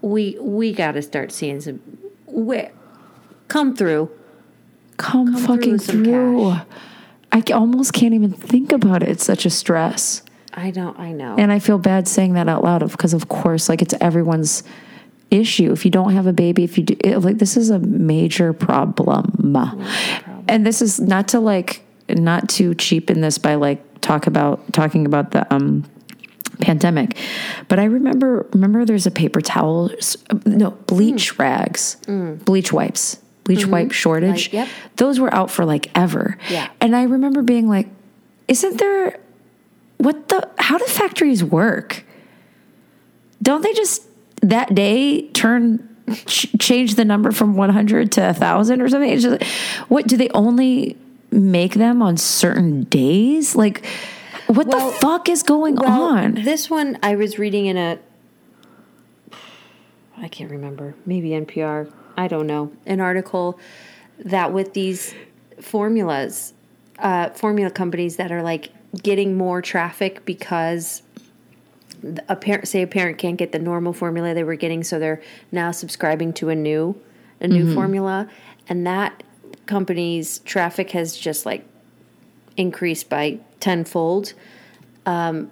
[0.00, 1.80] we we got to start seeing some.
[2.26, 2.72] Where,
[3.48, 4.10] come through.
[4.96, 6.54] come, through fucking some through.
[7.32, 9.08] I almost can't even think about it.
[9.08, 10.22] It's such a stress.
[10.52, 10.98] I don't.
[10.98, 11.36] I know.
[11.36, 14.62] And I feel bad saying that out loud because of course like it's everyone's
[15.34, 15.72] issue.
[15.72, 18.52] If you don't have a baby, if you do it, like this is a major
[18.52, 19.56] problem.
[20.48, 25.06] And this is not to like not to cheapen this by like talk about talking
[25.06, 25.84] about the um
[26.60, 27.16] pandemic.
[27.68, 29.90] But I remember remember there's a paper towel
[30.44, 31.42] no, bleach hmm.
[31.42, 31.96] rags.
[32.06, 32.34] Hmm.
[32.36, 33.18] Bleach wipes.
[33.44, 33.70] Bleach mm-hmm.
[33.70, 34.46] wipe shortage.
[34.46, 34.68] Like, yep.
[34.96, 36.38] Those were out for like ever.
[36.48, 36.70] Yeah.
[36.80, 37.88] And I remember being like
[38.48, 39.18] isn't there
[39.98, 42.04] what the how do factories work
[43.42, 44.02] don't they just
[44.48, 45.88] that day turn
[46.26, 49.42] ch- change the number from 100 to 1000 or something it's just
[49.88, 50.96] what do they only
[51.30, 53.84] make them on certain days like
[54.46, 57.98] what Well- the fuck is going Well, on This one I was reading in a.
[60.18, 60.94] I can't remember.
[61.06, 61.90] Maybe NPR.
[62.16, 62.70] I don't know.
[62.86, 63.58] An article
[64.18, 65.14] that with these
[65.60, 66.52] formulas,
[66.98, 68.70] uh, formula companies that are like
[69.02, 71.02] getting more traffic because
[72.28, 75.22] a parent, say a parent can't get the normal formula they were getting, so they're
[75.52, 77.00] now subscribing to a new,
[77.40, 77.74] a new mm-hmm.
[77.74, 78.28] formula,
[78.68, 79.22] and that
[79.66, 81.64] company's traffic has just like
[82.56, 84.34] increased by tenfold.
[85.06, 85.50] Um,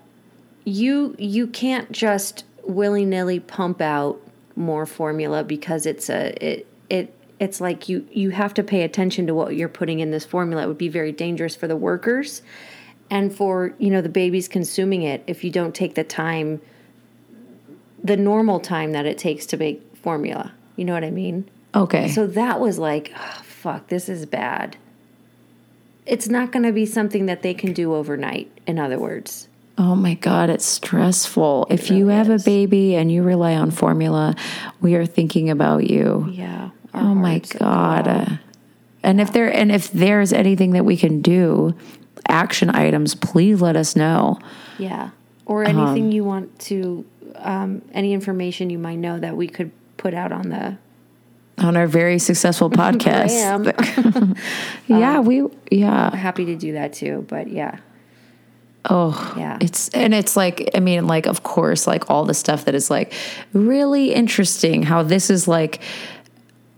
[0.65, 4.21] you you can't just willy nilly pump out
[4.55, 9.27] more formula because it's a it it it's like you you have to pay attention
[9.27, 10.63] to what you're putting in this formula.
[10.63, 12.43] It would be very dangerous for the workers
[13.13, 16.61] and for you know the babies consuming it if you don't take the time
[18.03, 20.53] the normal time that it takes to make formula.
[20.75, 21.49] You know what I mean?
[21.75, 24.77] okay So that was like, oh, fuck, this is bad.
[26.05, 29.47] It's not going to be something that they can do overnight, in other words.
[29.79, 31.69] Oh my God, it's stressful.
[31.71, 32.43] if you have is.
[32.43, 34.35] a baby and you rely on formula,
[34.81, 36.29] we are thinking about you.
[36.31, 36.71] Yeah.
[36.93, 38.41] Oh my God.
[39.03, 41.75] And if there and if there's anything that we can do,
[42.29, 44.39] action items, please let us know.
[44.79, 45.11] Yeah.
[45.47, 47.05] Or anything you want to,
[47.37, 50.79] um, any information you might know that we could put out on the.
[51.59, 54.37] On our very successful podcast.
[54.87, 56.15] Yeah, we yeah.
[56.15, 57.27] Happy to do that too.
[57.29, 57.79] But yeah.
[58.89, 59.59] Oh, Yeah.
[59.61, 62.91] It's and it's like I mean, like of course, like all the stuff that is
[62.91, 63.13] like
[63.53, 64.83] really interesting.
[64.83, 65.81] How this is like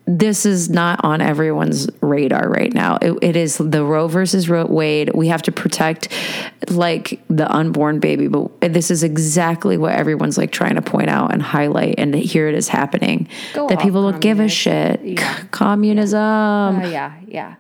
[0.07, 2.99] this is not on everyone's radar right now.
[3.01, 5.11] It, it is the Roe versus Wade.
[5.15, 6.09] We have to protect
[6.69, 11.33] like the unborn baby, but this is exactly what everyone's like trying to point out
[11.33, 11.95] and highlight.
[11.99, 15.01] And here it is happening Go that people don't give a shit.
[15.03, 15.45] Yeah.
[15.51, 16.21] Communism.
[16.21, 17.19] Uh, yeah.
[17.27, 17.55] Yeah.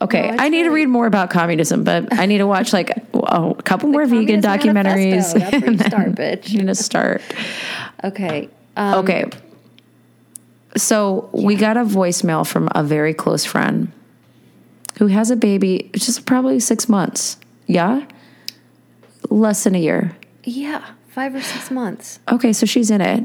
[0.00, 2.90] Okay, No, I need to read more about communism, but I need to watch like
[3.14, 5.34] a couple more vegan documentaries.
[5.34, 5.38] Manifesto.
[5.38, 6.50] That's where you start, bitch.
[6.52, 7.22] I'm gonna start.
[8.04, 8.50] Okay.
[8.76, 9.24] Um, Okay.
[10.76, 13.92] So we got a voicemail from a very close friend
[14.98, 17.38] who has a baby, just probably six months.
[17.66, 18.06] Yeah,
[19.30, 20.16] less than a year.
[20.44, 20.84] Yeah.
[21.08, 22.20] Five or six months.
[22.30, 23.24] Okay, so she's in it,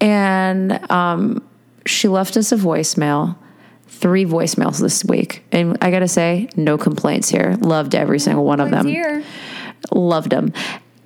[0.00, 1.44] and um,
[1.84, 3.36] she left us a voicemail.
[3.88, 7.56] Three voicemails this week, and I gotta say, no complaints here.
[7.60, 8.86] Loved every single one of them.
[8.86, 9.24] here.
[9.92, 10.52] loved them.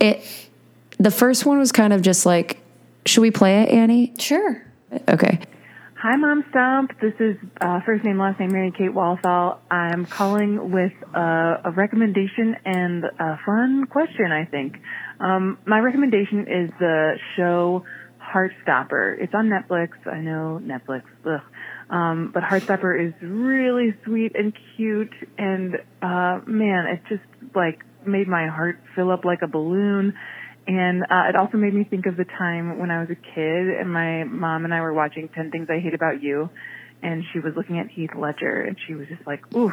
[0.01, 0.23] It
[0.99, 2.59] the first one was kind of just like,
[3.07, 4.15] should we play it, Annie?
[4.19, 4.63] Sure.
[5.09, 5.39] Okay.
[6.01, 6.93] Hi, Mom Stomp.
[7.01, 9.61] This is uh, first name, last name, Mary Kate Walthall.
[9.69, 14.77] I'm calling with uh, a recommendation and a fun question, I think.
[15.19, 17.83] Um, my recommendation is the show
[18.23, 19.17] Heartstopper.
[19.19, 19.89] It's on Netflix.
[20.07, 21.03] I know Netflix.
[21.27, 21.41] Ugh.
[21.91, 28.29] Um, but Heartstopper is really sweet and cute, and uh, man, it just like made
[28.29, 30.15] my heart fill up like a balloon.
[30.69, 33.69] And uh, it also made me think of the time when I was a kid
[33.71, 36.51] and my mom and I were watching 10 Things I Hate About You.
[37.03, 39.73] And she was looking at Heath Ledger and she was just like, ooh,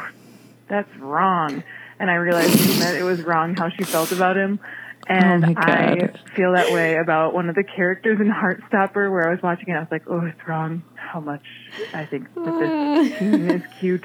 [0.68, 1.62] that's wrong.
[1.98, 4.58] And I realized that it was wrong how she felt about him.
[5.06, 9.32] And Oh I feel that way about one of the characters in Heartstopper where I
[9.32, 9.74] was watching it.
[9.74, 11.44] I was like, oh, it's wrong how much
[11.92, 14.04] I think that this teen is cute.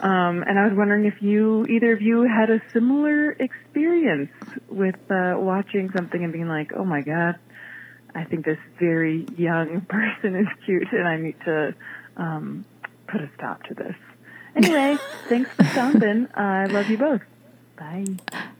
[0.00, 4.30] Um, and I was wondering if you, either of you, had a similar experience
[4.68, 7.36] with uh, watching something and being like, "Oh my god,
[8.14, 11.74] I think this very young person is cute, and I need to
[12.16, 12.64] um,
[13.06, 13.96] put a stop to this."
[14.56, 14.96] Anyway,
[15.28, 16.28] thanks for stopping.
[16.34, 17.22] I love you both.
[17.76, 18.52] Bye.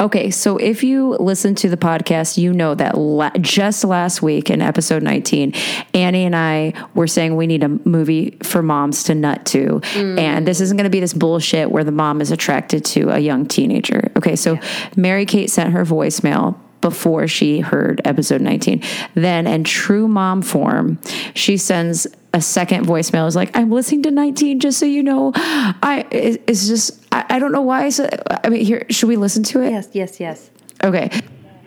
[0.00, 4.50] Okay, so if you listen to the podcast, you know that la- just last week
[4.50, 5.52] in episode 19,
[5.94, 9.80] Annie and I were saying we need a movie for moms to nut to.
[9.80, 10.18] Mm.
[10.18, 13.18] And this isn't going to be this bullshit where the mom is attracted to a
[13.18, 14.10] young teenager.
[14.16, 14.58] Okay, so
[14.96, 18.82] Mary Kate sent her voicemail before she heard episode 19.
[19.14, 20.98] Then, in true mom form,
[21.34, 23.26] she sends a second voicemail.
[23.26, 25.32] Is like, I'm listening to 19, just so you know.
[25.34, 27.84] I it's just I, I don't know why.
[27.84, 29.70] I said, I mean, here should we listen to it?
[29.70, 29.88] Yes.
[29.92, 30.20] Yes.
[30.20, 30.50] Yes.
[30.82, 31.10] Okay.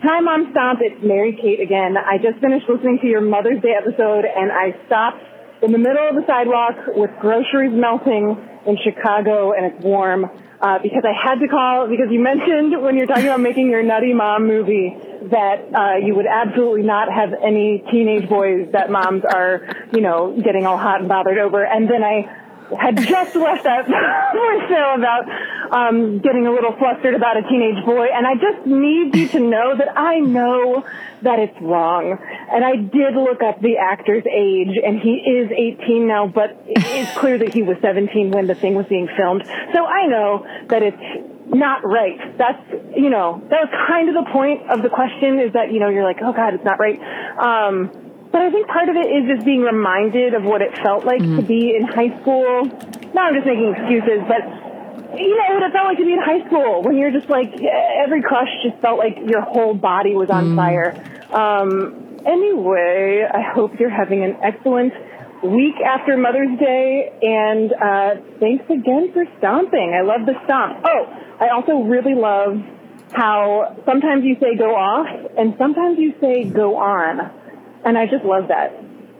[0.02, 0.80] Hi, Mom Stomp.
[0.82, 1.96] It's Mary Kate again.
[1.96, 5.22] I just finished listening to your Mother's Day episode, and I stopped
[5.62, 10.28] in the middle of the sidewalk with groceries melting in Chicago, and it's warm.
[10.60, 13.82] Uh, because I had to call because you mentioned when you're talking about making your
[13.82, 14.96] nutty mom movie
[15.30, 20.38] that uh, you would absolutely not have any teenage boys that moms are, you know,
[20.40, 21.64] getting all hot and bothered over.
[21.64, 22.41] And then I
[22.76, 23.86] had just left that
[24.34, 25.24] voicemail about
[25.72, 29.40] um, getting a little flustered about a teenage boy, and I just need you to
[29.40, 30.84] know that I know
[31.22, 32.18] that it's wrong.
[32.50, 37.16] And I did look up the actor's age, and he is 18 now, but it's
[37.18, 39.44] clear that he was 17 when the thing was being filmed.
[39.72, 42.18] So I know that it's not right.
[42.38, 42.62] That's,
[42.96, 45.88] you know, that was kind of the point of the question is that, you know,
[45.88, 46.98] you're like, oh God, it's not right.
[47.38, 48.01] Um,
[48.32, 51.20] but I think part of it is just being reminded of what it felt like
[51.20, 52.64] to be in high school.
[53.14, 54.40] Now I'm just making excuses, but
[55.20, 57.52] you know what it felt like to be in high school when you're just like
[57.60, 60.96] every crush just felt like your whole body was on fire.
[61.30, 64.94] Um, anyway, I hope you're having an excellent
[65.42, 69.92] week after Mother's Day, and uh, thanks again for stomping.
[69.92, 70.84] I love the stomp.
[70.84, 71.04] Oh,
[71.40, 72.56] I also really love
[73.12, 77.41] how sometimes you say go off and sometimes you say go on.
[77.84, 78.72] And I just love that.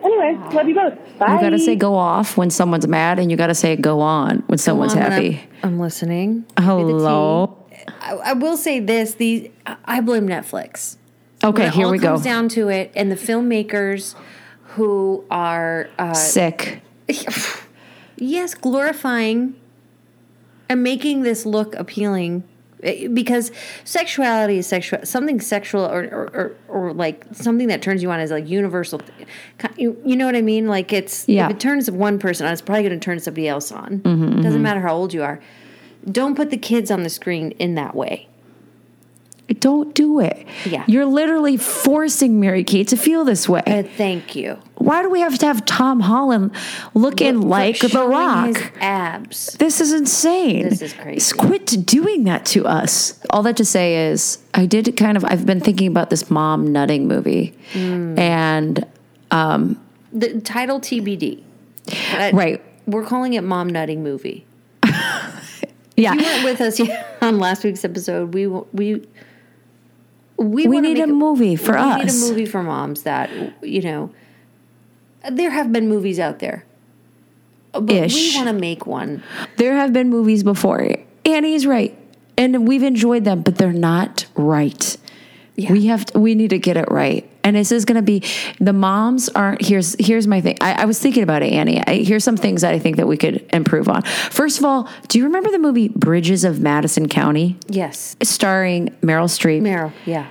[0.04, 0.94] Anyway, love you both.
[1.18, 1.34] Bye.
[1.34, 4.00] You got to say go off when someone's mad, and you got to say go
[4.00, 5.48] on when someone's Well, I'm happy.
[5.62, 6.44] I'm listening.
[6.56, 7.56] Give me the Hello.
[8.00, 9.48] I, I will say this: these
[9.84, 10.96] I blame Netflix.
[11.44, 12.08] Okay, When here we go.
[12.08, 14.14] comes down to it, and the filmmakers
[14.74, 16.80] who are uh, Sick.
[18.16, 19.54] yes glorifying
[20.68, 22.44] and making this look appealing
[23.12, 23.52] because
[23.84, 26.56] sexuality is sexual something sexual or, or, or,
[26.88, 29.00] or like something that turns you on is like universal
[29.76, 31.46] you, you know what i mean like it's Yeah.
[31.46, 34.42] if it turns one person on it's probably going to turn somebody else on Mm-hmm,
[34.42, 35.40] doesn't matter how old you are
[36.10, 38.28] don't put the kids on the screen in that way
[39.60, 40.46] Don't do it.
[40.64, 40.84] Yeah.
[40.88, 43.62] You're literally forcing Mary Kate to feel this way.
[43.66, 44.58] uh, thank you
[44.92, 46.50] Why do we have to have Tom Holland
[46.92, 48.48] looking For like The Rock?
[48.48, 50.68] his abs This is insane.
[50.68, 51.14] This is crazy.
[51.14, 53.18] Just quit doing that to us.
[53.30, 56.70] All that to say is, I did kind of, I've been thinking about this mom
[56.74, 57.54] nutting movie.
[57.72, 58.18] Mm.
[58.18, 58.86] And,
[60.12, 61.42] the title tbd
[62.12, 62.62] Uh, right.
[62.86, 64.44] we're calling it mom nutting movie
[65.96, 66.12] Yeah.
[66.12, 66.78] you weren't with us
[67.22, 69.06] on last week's episode we we
[70.36, 72.04] we, We need make a movie for we us.
[72.04, 73.30] need a movie for moms that
[73.62, 74.10] you know
[75.30, 76.64] there have been movies out there
[77.72, 78.14] but Ish.
[78.14, 79.22] we want to make one
[79.56, 80.94] There have been movies before.
[81.24, 81.96] Annie's right.
[82.36, 84.96] And we've enjoyed them, but they're not right.
[85.56, 87.28] We have to, we need to get it right.
[87.44, 88.22] And this is going to be
[88.58, 90.56] the moms aren't here's here's my thing.
[90.60, 91.82] I, I was thinking about it, Annie.
[91.86, 94.02] I, here's some things that I think that we could improve on.
[94.02, 99.28] First of all, do you remember the movie Bridges of Madison County, yes starring Meryl
[99.28, 100.26] Streep, meryl yeah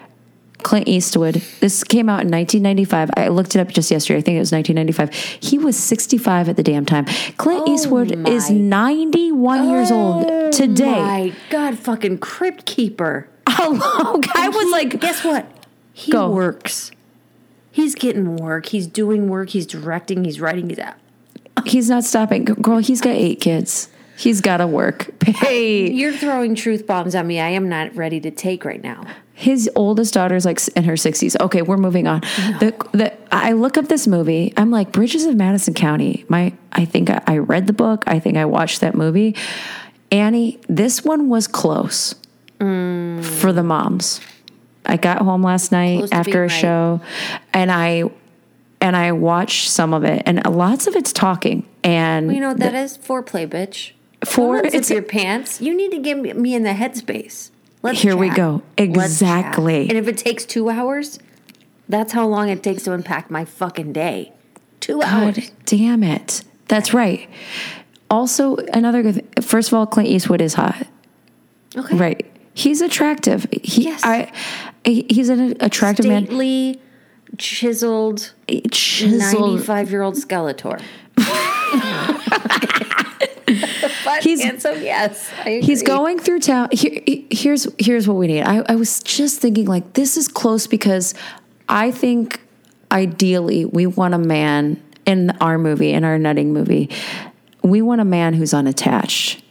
[0.64, 1.36] Clint Eastwood?
[1.60, 3.10] This came out in 1995.
[3.18, 4.20] I looked it up just yesterday.
[4.20, 5.14] I think it was 1995.
[5.44, 7.06] He was 65 at the damn time.
[7.38, 10.86] Clint Oh Eastwood is my- 91 years oh old today.
[11.02, 15.46] my god fucking crypt keeper Hello, I was He- like, guess what
[15.94, 16.30] he Go.
[16.30, 16.92] works
[17.72, 20.96] he's getting work he's doing work he's directing he's writing he's out
[21.66, 22.46] he's not stopping.
[22.46, 23.88] Girl, he's got eight kids.
[24.22, 25.10] He's got to work.
[25.24, 27.40] Hey, You're throwing truth bombs at me.
[27.40, 29.04] I am not ready to take right now.
[29.34, 31.40] his oldest daughter's like in her 60s.
[31.40, 32.22] Okay, we're moving on.
[32.60, 34.54] The, the, I look up this movie.
[34.56, 36.26] I'm like, Bridges of Madison County.
[36.28, 38.04] My, I think I, I read the book.
[38.06, 39.36] I think I watched that movie.
[40.12, 42.14] Annie, this one was close
[42.60, 43.26] mm.
[43.26, 44.22] for the moms.
[44.86, 46.52] I got home last night Close after a right.
[46.52, 47.02] show
[47.54, 48.04] and I
[48.80, 52.74] and I watched some of it and lots of it's talking and You know that
[52.74, 53.92] is foreplay, bitch.
[54.26, 55.62] For- it's- your pants.
[55.62, 57.50] You need to get me- in the headspace.
[57.84, 58.62] Let's Here we go.
[58.78, 59.90] Exactly.
[59.90, 61.18] And if it takes two hours,
[61.90, 64.34] that's how long it takes to unpack my fucking day.
[64.80, 65.36] Two hours.
[65.36, 66.44] God damn it.
[66.68, 67.28] That's right.
[68.10, 70.86] Also, another good thing, first of all, Clint Eastwood is hot.
[71.76, 71.96] Okay.
[71.96, 72.26] Right.
[72.54, 73.48] He's attractive.
[73.64, 74.02] He, Yes.
[74.04, 74.32] I,
[74.84, 76.26] he's an attractive man.
[76.26, 76.80] Stately,
[77.38, 78.34] chiseled,
[78.72, 79.20] Chiseled.
[79.54, 80.82] ninety-five-year-old Skeletor.
[84.06, 85.30] but He's- handsome, yes.
[85.46, 86.70] He's going through town.
[86.72, 88.44] Here, here's here's what we need.
[88.44, 91.14] I, I was just thinking like this is close because
[91.68, 92.42] I think
[92.92, 96.90] ideally we want a man in our movie, in our nutting movie,
[97.64, 99.44] we want a man who's unattached.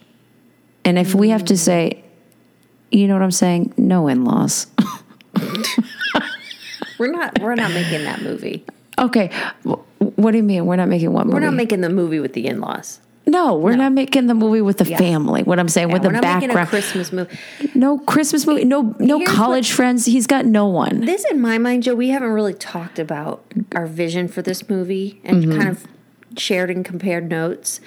[0.85, 1.59] And if we have to mm.
[1.59, 2.05] say,
[2.91, 4.67] you know what I'm saying, no in laws.
[6.99, 7.39] We're not.
[7.41, 8.65] We're not making that movie.
[8.99, 9.31] Okay,
[9.63, 10.67] what do you mean?
[10.67, 11.35] We're not making one movie?
[11.35, 13.01] We're not making the movie with the in-laws.
[13.27, 14.99] No, we're not making the movie with the Yeah.
[14.99, 15.43] family.
[15.43, 16.69] What I'm saying with we're the not making a background.
[16.69, 17.39] Christmas movie.
[17.75, 18.65] no Christmas movie.
[18.65, 20.07] No, no Here's college friends.
[20.07, 21.03] He's got no one.
[21.05, 25.21] This, in my mind, Joe, we haven't really talked about our vision for this movie
[25.25, 25.59] and Mm-hmm.
[25.59, 25.85] kind of
[26.37, 27.81] shared and compared notes.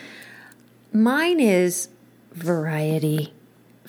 [0.93, 1.89] Mine is
[2.33, 3.33] variety.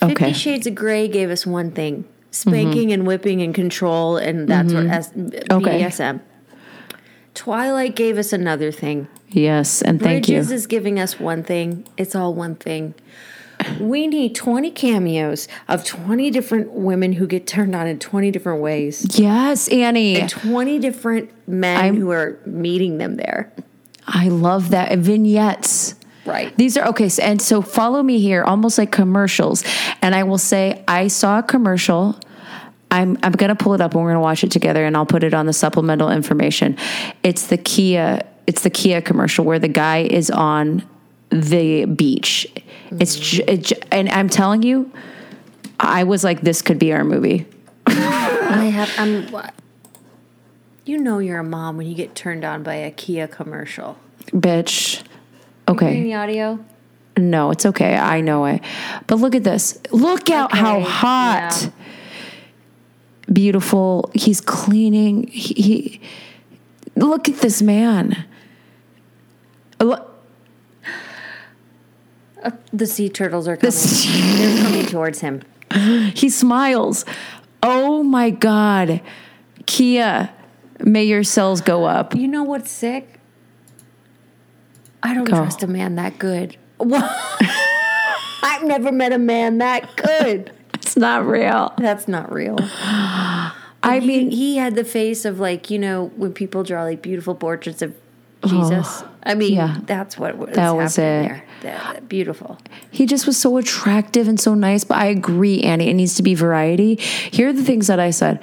[0.00, 4.72] Fifty Shades of Grey gave us one thing: spanking and whipping and control, and that's
[4.72, 5.10] what S-
[5.50, 5.82] Okay.
[5.82, 6.20] BDSM.
[7.34, 9.08] Twilight gave us another thing.
[9.28, 10.54] Yes, and thank Bridges you.
[10.56, 11.86] is giving us one thing.
[11.96, 12.94] It's all one thing.
[13.80, 18.60] We need 20 cameos of 20 different women who get turned on in 20 different
[18.60, 19.18] ways.
[19.18, 20.20] Yes, Annie.
[20.20, 23.52] And 20 different men I'm- who are meeting them there.
[24.06, 25.94] I love that vignettes.
[26.26, 26.54] Right.
[26.56, 27.08] These are okay.
[27.08, 29.64] So, and so follow me here, almost like commercials.
[30.02, 32.18] And I will say, I saw a commercial.
[33.00, 35.22] I'm I'm gonna pull it up and we're gonna watch it together, and I'll put
[35.24, 36.76] it on the supplemental information.
[37.22, 38.26] It's the Kia.
[38.46, 40.82] It's the Kia commercial where the guy is on
[41.30, 42.46] the beach.
[43.00, 44.92] It's j- it, j- and I'm telling you,
[45.80, 47.46] I was like, this could be our movie.
[47.86, 49.52] I have, I'm, what?
[50.84, 53.98] You know you're a mom when you get turned on by a Kia commercial.
[54.26, 55.02] Bitch.
[55.66, 56.02] Okay.
[56.02, 56.62] the audio?
[57.16, 57.96] No, it's okay.
[57.96, 58.60] I know it.
[59.06, 59.78] But look at this.
[59.90, 61.58] Look out how hot.
[61.62, 61.70] yeah.
[63.32, 64.10] Beautiful.
[64.14, 65.26] He's cleaning.
[65.28, 66.00] He, he
[66.96, 68.24] Look at this man.
[69.80, 70.08] Look,
[72.42, 73.70] uh, The sea turtles are coming.
[73.72, 74.04] this,
[74.38, 75.42] They're coming towards him.
[76.14, 77.04] he smiles.
[77.62, 79.00] Oh my god.
[79.66, 80.30] Kia,
[80.80, 82.14] may your cells go up.
[82.14, 83.18] You know what's sick?
[85.02, 85.36] I don't Go.
[85.36, 86.56] trust a man that good.
[86.80, 90.52] I've never met a man that good.
[90.94, 91.72] That's not real.
[91.78, 92.56] That's not real.
[92.60, 97.02] I He- mean, he had the face of like you know when people draw like
[97.02, 97.94] beautiful portraits of
[98.46, 99.02] Jesus.
[99.02, 99.78] Oh, I mean, yeah.
[99.86, 101.00] that's what was That was it.
[101.00, 101.44] there.
[101.62, 102.58] That- beautiful.
[102.90, 104.84] he just was so attractive and so nice.
[104.84, 106.96] But I agree, Annie, it needs to be variety.
[106.96, 108.40] Here are the things that I said.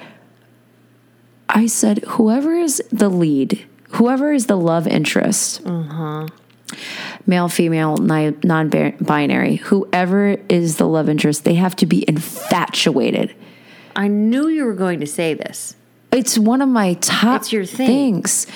[1.50, 6.28] I said, whoever is the lead, whoever is the love interest, uh-huh.
[7.26, 8.70] Male, female, non
[9.00, 13.34] binary, whoever is the love interest, they have to be infatuated.
[13.96, 15.76] I knew you were going to say this.
[16.12, 17.88] It's one of my top It's your thing.
[18.22, 18.48] things.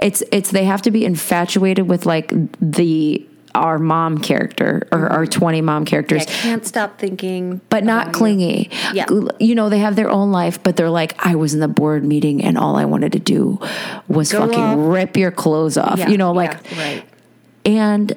[0.00, 5.12] It's it's they have to be infatuated with like the our mom character or mm-hmm.
[5.12, 6.22] our 20 mom characters.
[6.22, 8.18] I can't stop thinking, but not about you.
[8.18, 8.70] clingy.
[8.92, 9.06] Yeah.
[9.38, 12.04] You know, they have their own life, but they're like, I was in the board
[12.04, 13.60] meeting and all I wanted to do
[14.08, 14.76] was Go fucking off.
[14.78, 15.98] rip your clothes off.
[15.98, 17.04] Yeah, you know, like, yeah, right.
[17.64, 18.12] And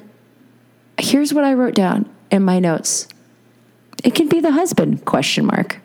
[0.97, 3.07] here's what I wrote down in my notes.
[4.03, 5.79] It can be the husband, question mark.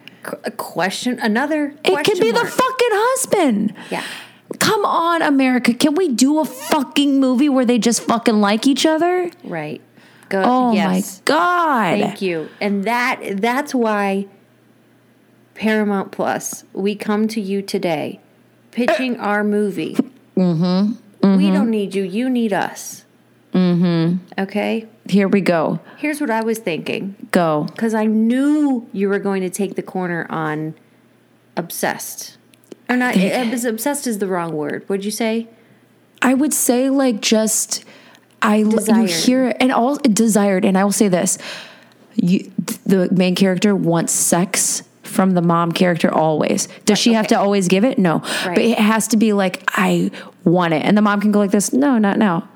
[0.45, 1.67] A question, another.
[1.67, 3.75] It can question be the fucking husband.
[3.91, 4.05] Yeah.
[4.59, 5.75] Come on, America.
[5.75, 9.31] Can we do a fucking movie where they just fucking like each other?
[9.43, 9.81] Right.
[10.29, 10.43] Go.
[10.45, 10.87] Oh yes.
[10.87, 12.01] my God.
[12.01, 12.49] Thank you.
[12.61, 14.27] And that that's why
[15.55, 18.21] Paramount Plus, we come to you today
[18.71, 19.97] pitching our movie.
[20.37, 21.37] Mm-hmm.
[21.37, 23.02] We don't need you, you need us.
[23.53, 24.41] Mm-hmm.
[24.41, 24.89] Okay?
[25.09, 25.81] Here we go.
[25.99, 27.17] Here's what I was thinking.
[27.31, 27.67] Go.
[27.71, 30.75] Because I knew you were going to take the corner on
[31.57, 32.39] obsessed.
[32.89, 34.85] Or not obsessed is the wrong word.
[34.87, 35.49] What'd you say?
[36.21, 37.85] I would say like just
[38.41, 41.39] I you hear it and all desired and I will say this
[42.15, 42.53] you
[42.87, 46.69] the main character wants sex from the mom character always.
[46.85, 47.99] Does she have to always give it?
[47.99, 48.19] No.
[48.47, 48.55] Right.
[48.55, 50.11] But it has to be like I
[50.45, 52.49] want it and the mom can go like this, "No, not now."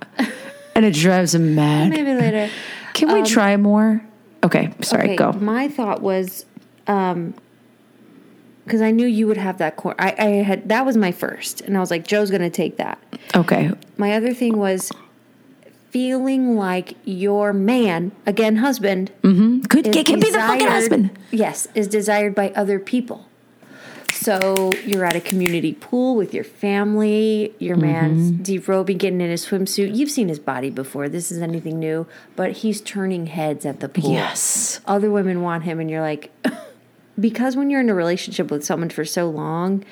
[0.77, 1.89] And it drives him mad.
[1.89, 2.51] Maybe later.
[2.93, 4.03] Can we try more?
[4.45, 5.33] Okay, sorry, Okay, go.
[5.33, 6.45] My thought was,
[6.87, 7.35] um,
[8.65, 9.95] because I knew you would have that core.
[9.99, 12.77] I, I had that was my first, and I was like, Joe's going to take
[12.77, 13.03] that.
[13.35, 13.73] Okay.
[13.97, 14.93] My other thing was
[15.91, 21.19] feeling like your man, again, husband, Could is it can be the fucking husband.
[21.31, 23.27] Yes, is desired by other people.
[24.27, 27.55] So you're at a community pool with your family.
[27.61, 28.43] Your man's Mm-hmm.
[28.43, 29.95] derobing, getting in his swimsuit.
[29.95, 31.09] You've seen his body before.
[31.09, 34.11] This is anything new, but he's turning heads at the pool.
[34.11, 34.81] Yes.
[34.85, 36.33] Other women want him, and you're like,
[37.21, 39.85] because when you're in a relationship with someone for so long,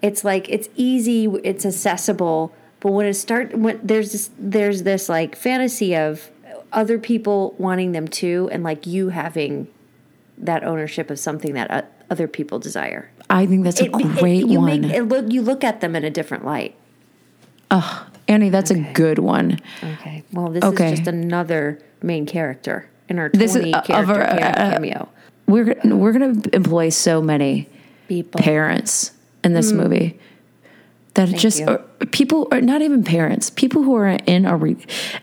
[0.00, 2.54] it's like it's easy, it's accessible.
[2.80, 6.30] But when it start, when there's this, there's this like fantasy of
[6.72, 9.68] other people wanting them too, and like you having
[10.38, 13.10] that ownership of something that uh, other people desire.
[13.28, 14.80] I think that's a It- it- great you one.
[14.82, 16.74] Make, it look, you look at them in a different light.
[17.70, 19.58] Oh, Annie, that's a good one.
[19.82, 20.22] Okay.
[20.32, 20.92] Well, this Okay.
[20.92, 24.70] is just another main character in our This is 20 a- of character our- uh,
[24.72, 25.08] cameo.
[25.48, 27.68] We're we're going to employ so many
[28.08, 28.40] People.
[28.40, 29.12] parents
[29.44, 30.18] in this movie
[31.14, 31.78] that it just or
[32.10, 34.76] people are not even parents people who are in a re-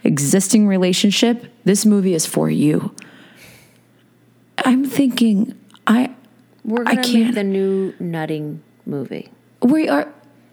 [0.06, 2.92] existing relationship this movie is for you
[4.60, 5.54] i'm thinking
[5.88, 6.10] i
[6.66, 9.32] We're I gonna make the new nutting movie.
[9.62, 10.12] we are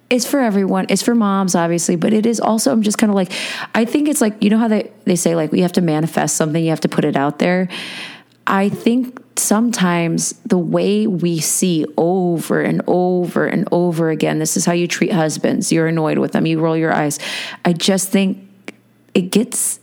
[0.09, 0.87] it's for everyone.
[0.89, 3.31] It's for moms obviously but it is also i'm just kind of like
[3.77, 6.37] i think it's like you know how they, they say like we have to manifest
[6.37, 7.69] something you have to put it out there?
[8.47, 14.65] I think sometimes the way we see over and over and over again this is
[14.65, 15.71] how you treat husbands.
[15.71, 16.47] You're annoyed with them.
[16.47, 17.21] You roll your eyes.
[17.65, 18.39] I just think
[19.15, 19.79] it gets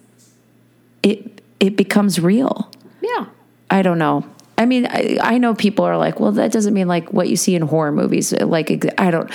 [1.03, 2.69] it it becomes real.
[3.01, 3.28] Yeah.
[3.69, 4.25] I don't know.
[4.58, 7.36] I mean, I, I know people are like, well, that doesn't mean like what you
[7.36, 8.34] see in horror movies.
[8.34, 9.32] Like, I don't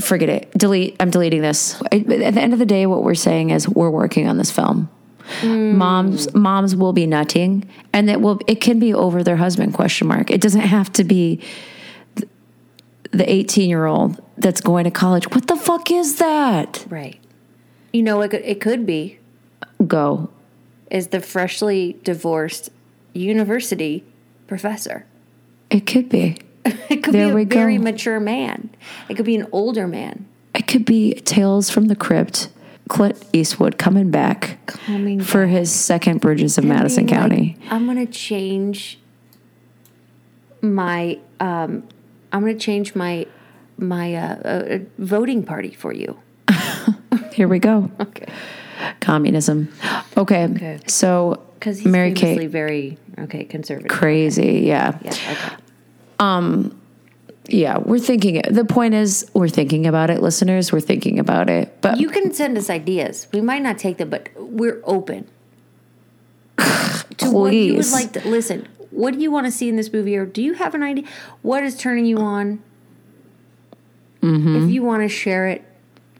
[0.00, 0.50] forget it.
[0.52, 0.96] Delete.
[1.00, 1.80] I'm deleting this.
[1.90, 4.90] At the end of the day, what we're saying is we're working on this film.
[5.40, 5.76] Hmm.
[5.76, 8.40] Moms, moms will be nutting, and it will.
[8.46, 9.74] It can be over their husband?
[9.74, 10.30] Question mark.
[10.30, 11.42] It doesn't have to be
[13.10, 15.30] the 18 year old that's going to college.
[15.30, 16.86] What the fuck is that?
[16.88, 17.18] Right.
[17.92, 19.18] You know, it could, it could be
[19.86, 20.30] Go.
[20.90, 22.70] is the freshly divorced
[23.14, 24.04] university
[24.48, 25.06] professor.
[25.70, 26.36] It could be.
[26.90, 27.82] It could There be a very go.
[27.84, 28.70] mature man.
[29.08, 32.48] It could be an older man It could be Tales from the Crypt.
[32.88, 37.56] Clint Eastwood coming back coming for his second Bridges of Madison being like, County.
[37.70, 38.98] I'm going to change
[40.62, 41.86] my um
[42.32, 43.26] I'm going to change my
[43.76, 46.18] my uh, uh, voting party for you.
[47.32, 47.90] Here we go.
[48.00, 48.26] Okay.
[49.00, 49.72] Communism.
[50.16, 50.44] Okay.
[50.44, 50.80] Okay.
[50.86, 53.90] So Cuz he's Mary Kate very okay conservative.
[53.90, 54.62] crazy.
[54.66, 54.98] Yeah.
[55.02, 56.70] Yeah, okay.
[57.50, 61.80] Yeah, we're thinking the point is we're thinking about it, listeners, we're thinking about it.
[61.80, 63.26] But You can send us ideas.
[63.32, 65.26] We might not take them, but we're open
[66.58, 68.68] to what you would like to listen.
[68.90, 71.04] what do you want to see in this movie, or do you have an idea?
[71.40, 72.62] What is turning you on?
[74.22, 74.64] Mm-hmm.
[74.64, 75.64] If you want to share it,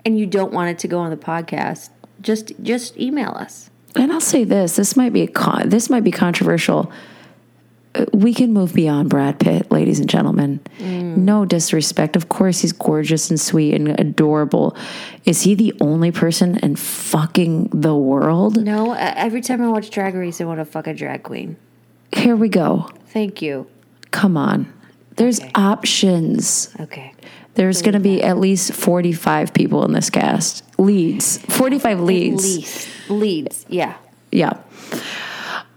[0.06, 1.90] and you don't want it to go on the podcast,
[2.28, 3.70] just just email us.
[3.96, 6.92] And I'll say this: this might be a con- this might be controversial.
[7.94, 10.60] Uh, We can move beyond Brad Pitt, ladies and gentlemen.
[10.78, 12.14] No disrespect.
[12.16, 14.76] Of course, he's gorgeous and sweet and adorable.
[15.24, 18.62] Is he the only person in fucking the world?
[18.62, 21.56] No, every time I watch Drag Race, I want to fuck a drag queen.
[22.12, 22.88] Here we go.
[23.06, 23.66] Thank you.
[24.10, 24.66] Come on.
[25.16, 25.50] There's Okay.
[25.54, 26.68] options.
[26.78, 27.12] Okay.
[27.58, 30.62] There's going to be at least 45 people in this cast.
[30.78, 31.38] Leads.
[31.38, 32.44] 45 leads.
[32.56, 32.88] Leads.
[33.10, 33.66] Leads.
[33.68, 33.96] Yeah.
[34.30, 34.52] Yeah.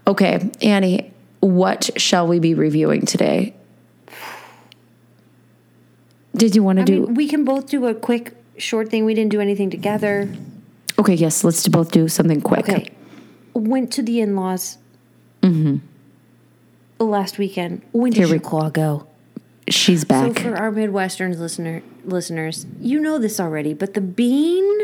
[0.06, 3.56] Okay, Annie, what shall we be reviewing today?
[6.36, 7.00] Did you want to I do?
[7.06, 9.04] mean, we can both do a quick, short thing.
[9.04, 10.28] We didn't do anything together.
[11.00, 12.68] okay, yes, let's both do something quick.
[12.68, 12.90] Okay.
[13.54, 14.78] Went to the in laws
[15.42, 15.80] Mm
[17.00, 17.04] hmm.
[17.04, 17.82] last weekend.
[17.92, 19.08] Went to Here we- Chicago.
[19.68, 20.38] She's back.
[20.38, 24.80] So for our Midwestern listener listeners, you know this already, but the bean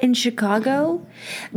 [0.00, 1.06] in Chicago,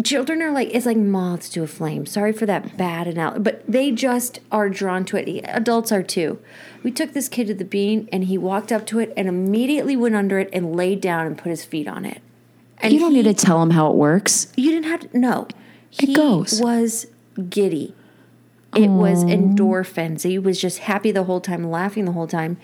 [0.04, 2.06] children are like it's like moths to a flame.
[2.06, 5.44] Sorry for that bad analogy, but they just are drawn to it.
[5.48, 6.40] Adults are too.
[6.84, 9.96] We took this kid to the bean, and he walked up to it and immediately
[9.96, 12.22] went under it and laid down and put his feet on it.
[12.80, 14.52] And you don't he- need to tell him how it works.
[14.56, 15.18] You didn't have to.
[15.18, 15.48] No,
[16.00, 16.60] It he goes.
[16.62, 17.08] was
[17.50, 17.94] giddy.
[18.76, 20.24] It was endorphins.
[20.24, 22.58] He was just happy the whole time, laughing the whole time,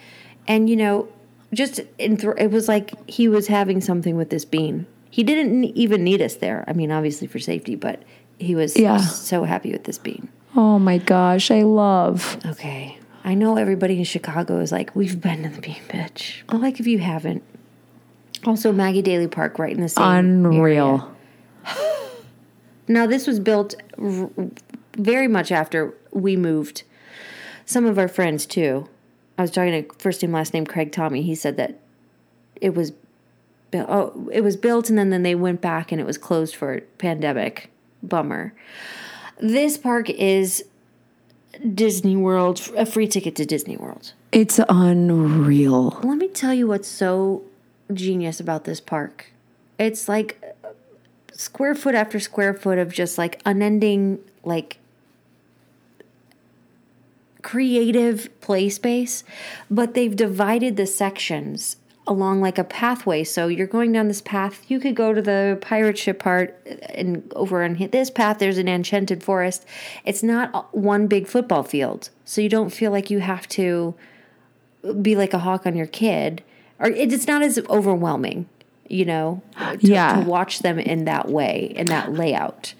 [0.47, 1.09] and you know,
[1.53, 4.85] just enthr- it was like he was having something with this bean.
[5.09, 6.63] He didn't even need us there.
[6.67, 8.03] I mean, obviously for safety, but
[8.39, 8.97] he was Yeah.
[8.97, 10.29] so happy with this bean.
[10.55, 12.37] Oh my gosh, I love.
[12.45, 16.43] Okay, I know everybody in Chicago is like, we've been to the bean, bitch.
[16.47, 17.43] But like, if you haven't,
[18.45, 20.05] also Maggie Daley Park, right in the same.
[20.05, 21.13] Unreal.
[22.89, 24.29] Now, this was built r-
[24.97, 26.83] very much after we moved.
[27.65, 28.89] Some of our friends, too.
[29.37, 31.21] I was talking to first name, last name Craig Tommy.
[31.21, 31.79] He said that
[32.55, 32.91] it was
[33.71, 33.87] built.
[33.89, 36.81] Oh, it was built, and then, then they went back and it was closed for
[36.97, 37.69] pandemic.
[38.03, 38.53] Bummer.
[39.39, 40.63] This park is
[41.73, 44.13] Disney World, a free ticket to Disney World.
[44.31, 45.99] It's unreal.
[46.03, 47.43] Let me tell you what's so
[47.93, 49.31] genius about this park.
[49.79, 50.41] It's like
[51.31, 54.77] square foot after square foot of just like unending, like
[57.47, 59.23] creative play space,
[59.71, 63.23] but they've divided the sections along like a pathway.
[63.23, 64.69] So you're going down this path.
[64.69, 66.59] You could go to the pirate ship part
[66.93, 69.65] and over on this path, there's an enchanted forest.
[70.03, 72.09] It's not one big football field.
[72.25, 73.95] So you don't feel like you have to
[75.01, 76.43] be like a hawk on your kid
[76.79, 78.47] or it's not as overwhelming
[78.89, 80.21] you know to, Yeah.
[80.21, 82.73] to watch them in that way in that layout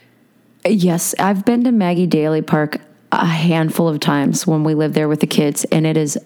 [0.65, 2.81] Yes, I've been to Maggie Daley Park
[3.11, 6.17] a handful of times when we lived there with the kids, and it is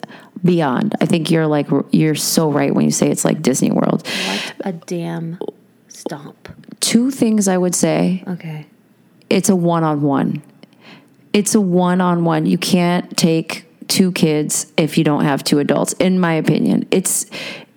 [0.43, 0.95] beyond.
[0.99, 4.07] I think you're like you're so right when you say it's like Disney World.
[4.27, 5.38] what a damn
[5.88, 8.65] stomp Two things I would say: okay
[9.29, 10.43] it's a one-on-one.
[11.32, 12.45] It's a one-on-one.
[12.47, 15.93] You can't take two kids if you don't have two adults.
[15.93, 17.27] In my opinion, it's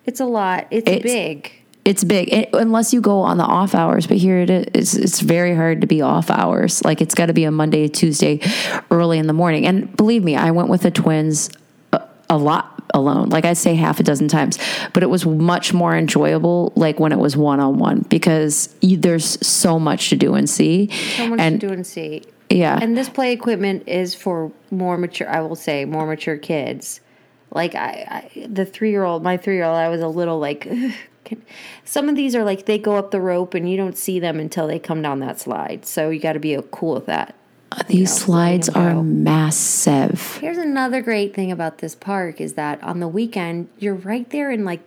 [0.05, 1.53] it's a lot it's, It's- big
[1.85, 2.33] it's big.
[2.33, 5.83] It, unless you go on the off hours but here it is it's very hard
[5.83, 6.83] to be off hours.
[6.85, 8.41] Like it's got to be a monday tuesday
[8.91, 9.67] early in the morning.
[9.67, 11.51] And believe me i went with the twins
[11.93, 13.29] a, a lot alone.
[13.29, 14.59] Like i'd say half a dozen times.
[14.93, 19.79] But it was much more enjoyable like when it was one-on-one because you, there's so
[19.79, 20.91] much to do and see.
[21.17, 22.23] So much and to do and see.
[22.49, 22.79] Yeah.
[22.81, 27.03] And this play equipment is for more mature i will say more mature kids.
[27.51, 30.93] Like i, I the three-year-old my three-year-old i was a little like "Ugh,
[31.25, 31.43] can,
[31.85, 34.39] some of these are like they go up the rope and you don't see them
[34.39, 37.35] until they come down that slide so you got to be cool with that
[37.89, 43.09] these slides are massive Here's another great thing about this park is that on the
[43.09, 44.81] weekend, you're right there in like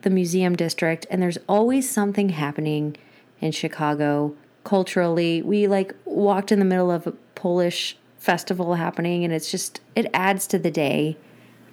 [0.00, 2.96] the museum district, and there's always something happening
[3.40, 5.42] in Chicago culturally.
[5.42, 10.06] We like walked in the middle of a Polish festival happening, and it's just, it
[10.14, 11.16] adds to the day.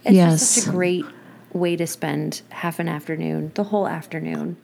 [0.03, 0.39] It's Yes.
[0.39, 1.05] just such a great
[1.53, 4.57] way to spend half an afternoon, the whole afternoon.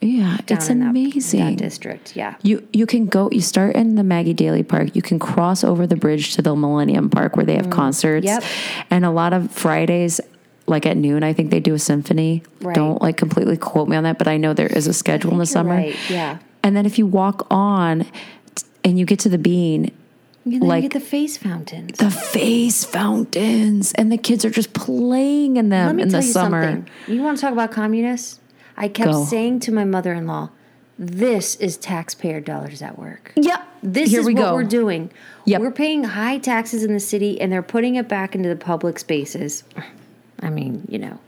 [0.00, 2.34] yeah it's in that- amazing That district, yeah.
[2.42, 3.28] You you can go.
[3.30, 4.96] You start in the Maggie Daley Park.
[4.96, 8.26] You can cross over the bridge to the Millennium Park where they have concerts.
[8.26, 8.40] Mm.
[8.40, 8.44] Yep.
[8.90, 10.20] And a lot of Fridays,
[10.66, 12.42] like at noon, I think they do a symphony.
[12.60, 12.74] Right.
[12.74, 15.38] Don't like completely quote me on that, but I know there is a schedule in
[15.38, 15.74] the summer.
[15.76, 16.38] right, yeah.
[16.64, 18.06] And then if you walk on,
[18.84, 19.90] and you get to the bean,
[20.44, 21.98] Like- you get the face fountains.
[21.98, 26.20] the face fountains, and the kids are just playing in them Let me in tell
[26.20, 26.62] the you summer.
[26.64, 26.88] something.
[27.06, 28.40] You want to talk about communists?
[28.76, 29.24] I kept Go.
[29.24, 30.50] saying to my mother-in-law,
[30.98, 33.32] this is taxpayer dollars at work.
[33.36, 33.60] Yep.
[33.82, 34.54] This Here is we what go.
[34.54, 35.10] we're doing.
[35.46, 35.60] Yep.
[35.60, 38.98] We're paying high taxes in the city and they're putting it back into the public
[38.98, 39.64] spaces.
[40.40, 41.18] I mean, you know,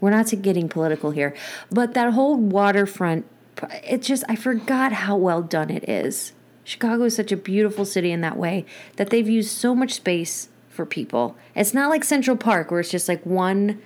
[0.00, 1.34] we're not getting political here,
[1.70, 3.24] but that whole waterfront,
[3.84, 6.32] it just, I forgot how well done it is.
[6.64, 8.64] Chicago is such a beautiful city in that way
[8.96, 11.36] that they've used so much space for people.
[11.54, 13.80] It's not like Central Park where it's just like one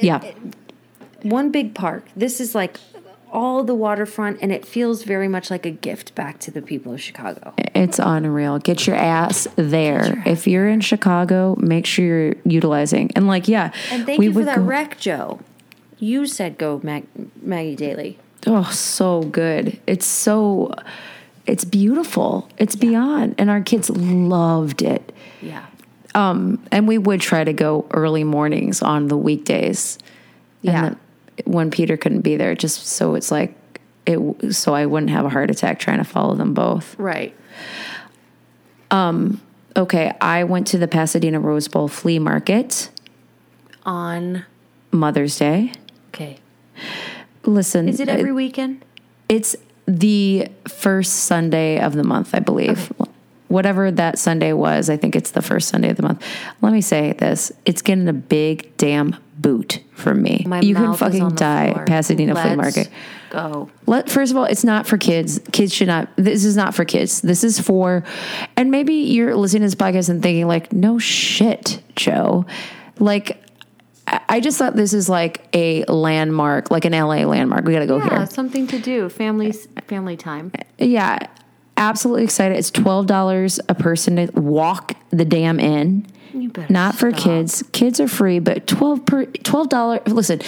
[0.00, 0.20] Yeah.
[0.22, 0.32] Eh,
[1.22, 2.06] one big park.
[2.16, 2.78] This is like
[3.32, 6.92] all the waterfront and it feels very much like a gift back to the people
[6.92, 7.54] of Chicago.
[7.74, 8.58] It's unreal.
[8.58, 10.22] Get your ass there.
[10.26, 13.10] if you're in Chicago, make sure you're utilizing.
[13.14, 15.38] And like, yeah, And thank we you for that go- rec, Joe.
[16.00, 17.06] You said go, Mag-
[17.42, 18.18] Maggie Daley.
[18.46, 19.78] Oh, so good.
[19.86, 20.74] It's so,
[21.46, 22.48] it's beautiful.
[22.58, 23.34] It's beyond.
[23.38, 25.12] And our kids loved it.
[25.42, 25.66] Yeah.
[26.14, 29.98] Um, And we would try to go early mornings on the weekdays.
[30.62, 30.82] Yeah.
[30.82, 30.96] Then
[31.44, 33.54] when Peter couldn't be there, just so it's like,
[34.06, 36.98] it, so I wouldn't have a heart attack trying to follow them both.
[36.98, 37.34] Right.
[38.90, 39.40] Um,
[39.76, 42.90] Okay, I went to the Pasadena Rose Bowl flea market
[43.86, 44.44] On.
[44.90, 45.72] Mother's Day.
[46.08, 46.38] Okay.
[47.44, 48.84] Listen, Is it every weekend?
[49.28, 49.54] It's
[49.98, 52.92] the first Sunday of the month, I believe.
[53.48, 56.24] Whatever that Sunday was, I think it's the first Sunday of the month.
[56.60, 60.44] Let me say this: it's getting a big damn boot from me.
[60.46, 61.84] My you can fucking die, floor.
[61.86, 62.92] Pasadena flea Let's market.
[63.30, 63.70] Go.
[63.86, 65.40] Let first of all, it's not for kids.
[65.50, 66.08] Kids should not.
[66.16, 67.22] This is not for kids.
[67.22, 68.04] This is for,
[68.56, 72.46] and maybe you're listening to this podcast and thinking like, no shit, Joe.
[72.98, 73.42] Like,
[74.28, 77.64] I just thought this is like a landmark, like an LA landmark.
[77.64, 78.26] We got to go Yeah, here.
[78.26, 79.08] something to do.
[79.08, 79.52] Family
[79.86, 80.52] family time.
[80.78, 81.18] Yeah,
[81.76, 82.56] absolutely excited.
[82.58, 86.06] It's twelve dollars a person to walk the dam in.
[86.68, 87.20] Not for stop.
[87.22, 87.62] kids.
[87.72, 90.00] Kids are free, but twelve per twelve dollars.
[90.06, 90.40] Listen,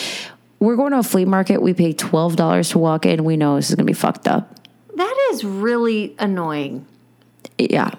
[0.61, 1.61] we're going to a flea market.
[1.61, 3.25] We pay twelve dollars to walk in.
[3.25, 4.57] We know this is gonna be fucked up.
[4.97, 6.87] That is really annoying.
[7.59, 7.91] Yeah,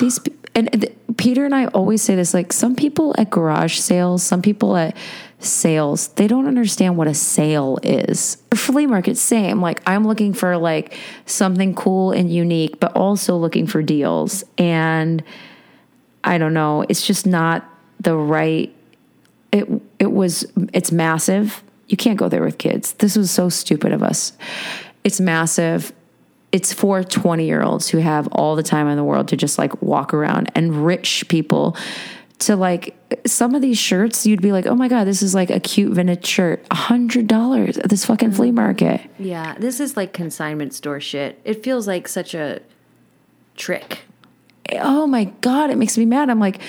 [0.00, 0.18] these
[0.58, 2.34] and th- Peter and I always say this.
[2.34, 4.96] Like some people at garage sales, some people at
[5.38, 8.42] sales, they don't understand what a sale is.
[8.54, 9.60] Flea market, same.
[9.60, 10.96] Like I'm looking for like
[11.26, 14.44] something cool and unique, but also looking for deals.
[14.56, 15.22] And
[16.24, 17.68] I don't know, it's just not
[18.00, 18.74] the right.
[19.52, 21.62] It it was it's massive.
[21.86, 22.92] You can't go there with kids.
[22.94, 24.32] This was so stupid of us.
[25.04, 25.92] It's massive
[26.50, 29.58] it's for 20 year olds who have all the time in the world to just
[29.58, 31.76] like walk around and rich people
[32.38, 32.96] to like
[33.26, 35.92] some of these shirts you'd be like oh my god this is like a cute
[35.92, 38.56] vintage shirt a hundred dollars at this fucking flea mm-hmm.
[38.56, 39.00] market.
[39.18, 41.40] Yeah, this is like consignment store shit.
[41.44, 42.60] It feels like such a
[43.56, 44.00] trick.
[44.72, 46.30] oh my god it makes me mad.
[46.30, 46.60] I'm like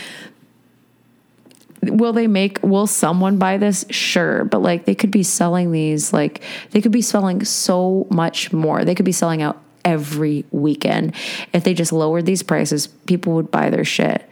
[1.82, 3.86] will they make will someone buy this?
[3.90, 8.52] Sure but like they could be selling these like they could be selling so much
[8.52, 8.84] more.
[8.84, 11.16] They could be selling out every weekend
[11.52, 14.30] if they just lowered these prices people would buy their shit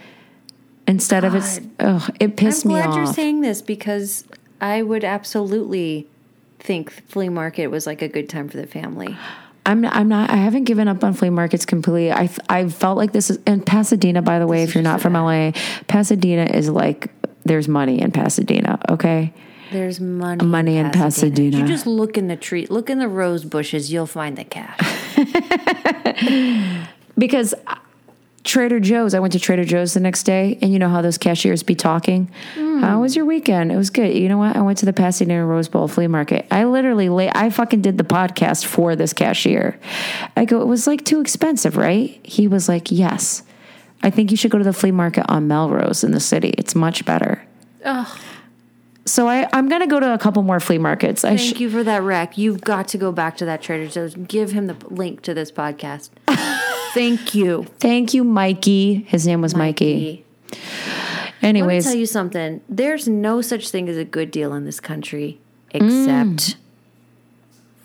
[0.88, 2.86] instead of it's ugh, it pissed me off.
[2.86, 4.24] I'm glad you're saying this because
[4.62, 6.08] I would absolutely
[6.60, 9.16] think flea market was like a good time for the family.
[9.66, 12.12] I'm I'm not I haven't given up on flea markets completely.
[12.12, 15.14] I I felt like this is in Pasadena by the way if you're not from
[15.14, 15.52] LA,
[15.88, 17.12] Pasadena is like
[17.44, 19.34] there's money in Pasadena, okay?
[19.72, 20.46] There's money.
[20.46, 21.58] Money in Pasadena.
[21.58, 23.92] You just look in the tree, look in the rose bushes.
[23.92, 24.80] You'll find the cash.
[27.18, 27.76] Because uh,
[28.44, 31.18] Trader Joe's, I went to Trader Joe's the next day, and you know how those
[31.18, 32.32] cashiers be talking.
[32.54, 32.80] Hmm.
[32.80, 33.72] How was your weekend?
[33.72, 34.16] It was good.
[34.16, 34.56] You know what?
[34.56, 36.46] I went to the Pasadena Rose Bowl flea market.
[36.52, 37.30] I literally lay.
[37.34, 39.80] I fucking did the podcast for this cashier.
[40.36, 42.20] I go, it was like too expensive, right?
[42.24, 43.44] He was like, yes.
[44.04, 46.50] I think you should go to the flea market on Melrose in the city.
[46.50, 47.44] It's much better.
[49.08, 51.24] So I, I'm gonna go to a couple more flea markets.
[51.24, 52.38] I sh- Thank you for that rec.
[52.38, 54.16] You've got to go back to that Trader Joe's.
[54.16, 56.10] Give him the link to this podcast.
[56.94, 59.06] Thank you, thank you, Mikey.
[59.08, 60.26] His name was Mikey.
[60.52, 60.60] Let
[61.42, 62.62] me Anyways, tell you something.
[62.68, 65.40] There's no such thing as a good deal in this country
[65.74, 66.36] mm.
[66.40, 66.58] except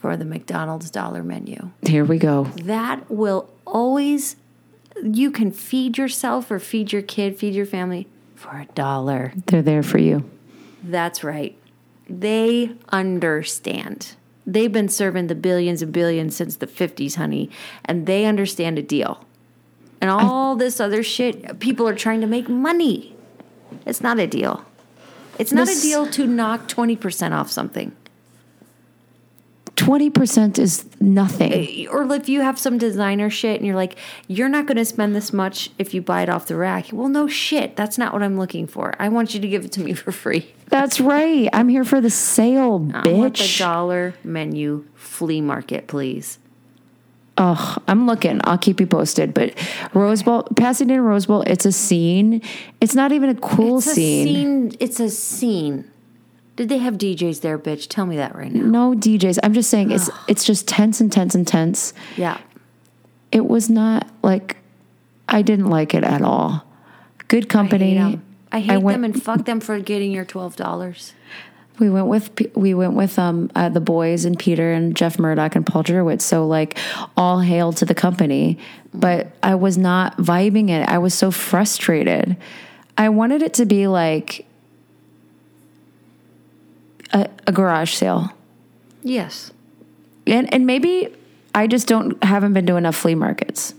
[0.01, 1.69] for the McDonald's dollar menu.
[1.85, 2.45] here we go.
[2.63, 4.35] That will always
[5.03, 9.33] you can feed yourself or feed your kid, feed your family for a dollar.
[9.45, 10.29] They're there for you.
[10.83, 11.57] That's right.
[12.09, 14.15] They understand.
[14.45, 17.49] They've been serving the billions and billions since the 50s, honey,
[17.85, 19.25] and they understand a deal.
[20.01, 23.15] And all this other shit, people are trying to make money.
[23.85, 24.65] It's not a deal.
[25.39, 27.93] It's not This- a deal to knock 20% off something.
[29.75, 31.51] 20% is nothing.
[31.51, 33.97] Eh, or if you have some designer shit and you're like,
[34.27, 36.87] you're not going to spend this much if you buy it off the rack.
[36.93, 37.75] Well, no shit.
[37.75, 38.93] That's not what I'm looking for.
[38.99, 40.53] I want you to give it to me for free.
[40.67, 41.49] That's right.
[41.53, 43.59] I'm here for the sale, I want the bitch.
[43.59, 46.37] dollar menu flea market, please.
[47.35, 48.41] Oh, I'm looking.
[48.43, 49.33] I'll keep you posted.
[49.33, 49.55] But
[49.95, 52.43] Rose Bowl, Pasadena Rose Bowl, it's a scene.
[52.79, 54.27] It's not even a cool It's a scene.
[54.69, 54.77] scene.
[54.79, 55.91] It's a scene.
[56.55, 57.87] Did they have DJs there, bitch?
[57.89, 58.63] Tell me that right now.
[58.91, 59.39] No DJs.
[59.43, 61.93] I'm just saying it's it's just tense and tense and tense.
[62.17, 62.39] Yeah.
[63.31, 64.57] It was not like
[65.27, 66.65] I didn't like it at all.
[67.27, 67.91] Good I company.
[67.91, 68.23] hate them.
[68.51, 71.13] I hate went- them and fuck them for getting your twelve dollars.
[71.79, 75.55] We went with we went with um uh, the boys and Peter and Jeff Murdoch
[75.55, 76.21] and Paul Jurowitz.
[76.21, 76.77] So like
[77.17, 78.59] all hail to the company,
[78.93, 80.87] but I was not vibing it.
[80.87, 82.37] I was so frustrated.
[82.95, 84.45] I wanted it to be like
[87.13, 88.31] a, a garage sale,
[89.03, 89.51] Yes.
[90.27, 91.13] and and maybe
[91.55, 93.73] I just don't haven't been to enough flea markets.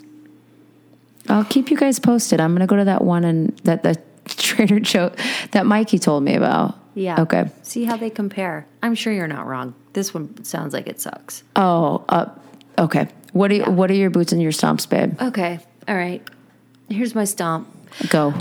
[1.29, 2.41] I'll keep you guys posted.
[2.41, 5.13] I'm gonna go to that one and that the Trader Joe
[5.53, 6.77] that Mikey told me about.
[6.95, 7.23] Yeah.
[7.23, 7.51] Okay.
[7.63, 8.67] See how they compare.
[8.83, 9.75] I'm sure you're not wrong.
[9.95, 11.43] This one sounds like it sucks.
[11.57, 12.27] Oh, uh,
[12.79, 13.09] okay.
[13.33, 15.21] What are you, what are your boots and your stomps, babe?
[15.21, 15.59] Okay.
[15.89, 16.23] All right.
[16.89, 17.67] Here's my stomp.
[18.11, 18.33] Go.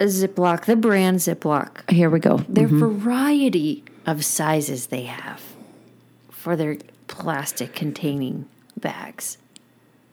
[0.00, 1.88] Ziploc, the brand Ziploc.
[1.90, 2.38] Here we go.
[2.48, 2.98] Their mm-hmm.
[2.98, 5.42] variety of sizes they have
[6.30, 6.76] for their
[7.06, 9.38] plastic containing bags.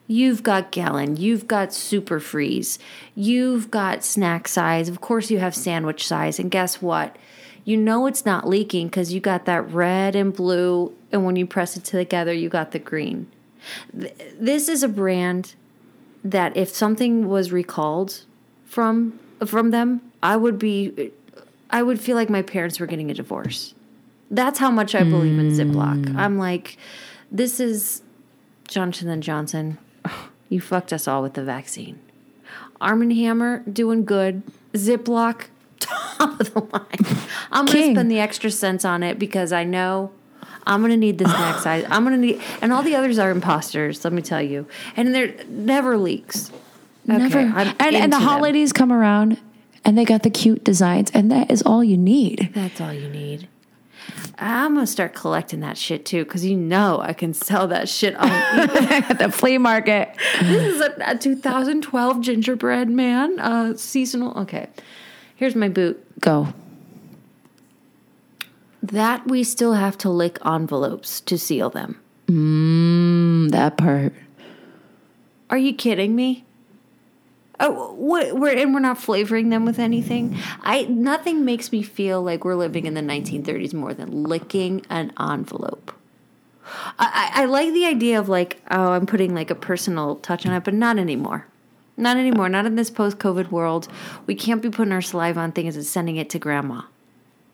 [0.07, 2.79] You've got gallon, you've got super freeze,
[3.13, 6.39] you've got snack size, of course, you have sandwich size.
[6.39, 7.15] And guess what?
[7.63, 11.45] You know it's not leaking because you got that red and blue, and when you
[11.45, 13.27] press it together, you got the green.
[13.97, 15.53] Th- This is a brand
[16.23, 18.23] that if something was recalled
[18.65, 21.11] from from them, I would be
[21.69, 23.73] I would feel like my parents were getting a divorce.
[24.31, 26.05] That's how much I believe in Ziploc.
[26.05, 26.15] Mm.
[26.15, 26.77] I'm like,
[27.31, 28.01] this is
[28.67, 29.77] Johnson and Johnson.
[30.51, 31.99] You fucked us all with the vaccine.
[32.81, 34.41] Arm and Hammer doing good.
[34.73, 35.45] Ziploc
[35.79, 37.17] top of the line.
[37.51, 40.11] I'm gonna spend the extra cents on it because I know
[40.65, 41.85] I'm gonna need this next size.
[41.89, 44.03] I'm gonna need, and all the others are imposters.
[44.03, 44.65] Let me tell you,
[44.95, 46.51] and they're never leaks.
[47.17, 47.39] Never.
[47.39, 48.21] Okay, and, and the into them.
[48.21, 49.39] holidays come around
[49.85, 52.51] and they got the cute designs, and that is all you need.
[52.53, 53.47] That's all you need.
[54.37, 58.15] I'm gonna start collecting that shit too, because you know I can sell that shit
[58.15, 58.29] on.
[58.29, 60.15] At the flea market.
[60.41, 64.37] this is a, a 2012 gingerbread man, uh, seasonal.
[64.39, 64.67] Okay,
[65.35, 66.03] here's my boot.
[66.19, 66.53] Go.
[68.81, 71.99] That we still have to lick envelopes to seal them.
[72.27, 74.13] Mm, that part.
[75.49, 76.45] Are you kidding me?
[77.61, 80.37] Oh, we're and we're not flavoring them with anything.
[80.61, 85.11] I nothing makes me feel like we're living in the 1930s more than licking an
[85.19, 85.93] envelope.
[86.97, 90.45] I, I, I like the idea of like, oh, I'm putting like a personal touch
[90.45, 91.47] on it, but not anymore.
[91.97, 92.47] Not anymore.
[92.47, 93.89] Not in this post-COVID world.
[94.25, 96.83] We can't be putting our saliva on things and sending it to grandma.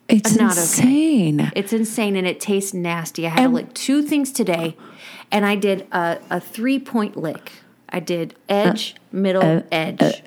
[0.07, 0.61] It's Not okay.
[0.61, 1.51] insane.
[1.55, 3.25] It's insane and it tastes nasty.
[3.25, 4.77] I had to lick two things today,
[5.31, 7.51] and I did a, a three point lick.
[7.95, 10.21] I did edge, middle, uh, edge.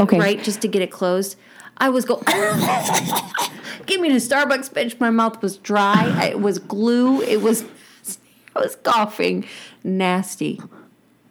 [0.00, 0.18] okay.
[0.18, 1.38] Right, just to get it closed.
[1.76, 2.24] I was going.
[3.86, 4.98] Give me a Starbucks bench.
[4.98, 6.30] My mouth was dry.
[6.30, 7.22] It was glue.
[7.22, 7.64] It was.
[8.56, 9.46] I was coughing.
[9.84, 10.60] Nasty.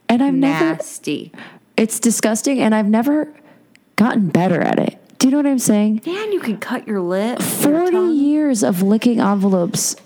[0.08, 1.34] And I've never, Nasty.
[1.76, 3.28] it's disgusting, and I've never
[3.98, 4.98] gotten better at it.
[5.20, 6.04] Do you know what I'm saying?
[6.06, 7.42] Man, you can cut your lip.
[7.42, 8.14] 40 tongue.
[8.14, 9.98] years of licking envelopes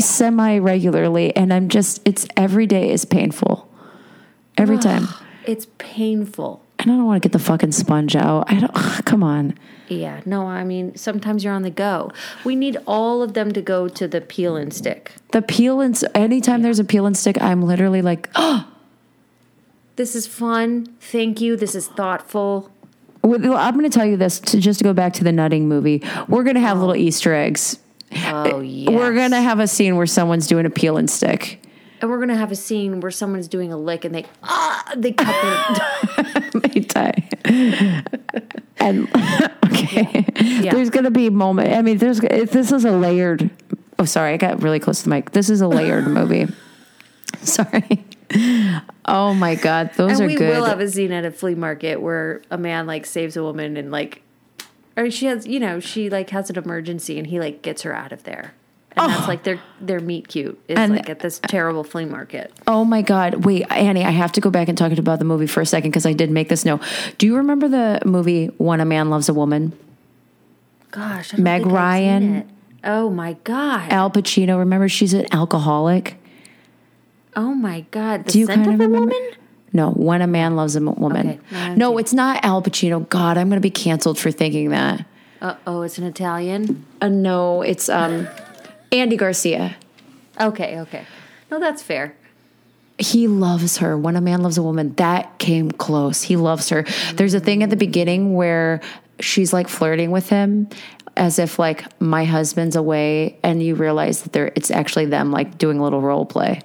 [0.00, 3.70] semi regularly, and I'm just, it's every day is painful.
[4.58, 5.08] Every time.
[5.46, 6.62] It's painful.
[6.78, 8.50] And I don't want to get the fucking sponge out.
[8.50, 8.74] I don't,
[9.04, 9.58] come on.
[9.88, 12.10] Yeah, no, I mean, sometimes you're on the go.
[12.44, 15.12] We need all of them to go to the peel and stick.
[15.32, 18.68] The peel and, anytime there's a peel and stick, I'm literally like, oh,
[19.96, 20.94] This is fun.
[21.00, 21.56] Thank you.
[21.56, 22.70] This is thoughtful.
[23.22, 25.68] Well, I'm going to tell you this to just to go back to the nutting
[25.68, 26.02] movie.
[26.28, 26.80] We're going to have oh.
[26.80, 27.78] little Easter eggs.
[28.12, 28.90] Oh, yeah.
[28.90, 31.60] We're going to have a scene where someone's doing a peel and stick.
[32.00, 34.92] And we're going to have a scene where someone's doing a lick and they, ah,
[34.96, 35.26] they cut
[36.16, 36.50] their.
[36.74, 37.28] May tie.
[38.78, 39.08] and
[39.66, 40.26] okay,
[40.60, 40.72] Yeah.
[40.74, 41.72] there's going to be a moment.
[41.72, 43.50] I mean, there's if this is a layered.
[43.98, 45.30] Oh, sorry, I got really close to the mic.
[45.32, 46.46] This is a layered movie.
[47.40, 48.04] Sorry.
[49.06, 50.56] Oh my god, those and are we good.
[50.56, 53.76] will have a scene at a flea market where a man like saves a woman
[53.76, 54.22] and like,
[54.96, 57.94] or she has, you know, she like has an emergency and he like gets her
[57.94, 58.52] out of there.
[58.98, 62.52] And that's like their their meet cute is And- like at this terrible flea market.
[62.66, 63.44] Oh my God.
[63.44, 65.90] Wait, Annie, I have to go back and talk about the movie for a second
[65.90, 66.80] because I did make this note.
[67.18, 69.72] Do you remember the movie When a Man Loves a Woman?
[70.90, 72.52] Gosh, I Meg think I've seen Ryan.
[72.84, 73.92] Oh my god.
[73.92, 74.58] Al Pacino.
[74.58, 76.16] Remember, she's an alcoholic.
[77.36, 78.24] oh my god.
[78.24, 79.30] The Do you scent kind of of woman?
[79.72, 81.28] No, when a man loves a woman.
[81.28, 83.06] Okay, I'm no, it's not Al Pacino.
[83.10, 85.04] God, I'm going to be canceled for thinking that.
[85.42, 86.86] Uh oh, it's an Italian.
[87.02, 88.26] Uh, no, it's um,
[88.92, 89.76] Andy Garcia.
[90.40, 91.04] Okay, okay.
[91.50, 92.16] No, that's fair.
[92.98, 93.96] He loves her.
[93.96, 96.22] When a man loves a woman, that came close.
[96.22, 96.84] He loves her.
[97.14, 98.80] There's a thing at the beginning where
[99.20, 100.68] she's like flirting with him
[101.16, 105.56] as if like my husband's away and you realize that they're it's actually them like
[105.58, 106.60] doing a little role play.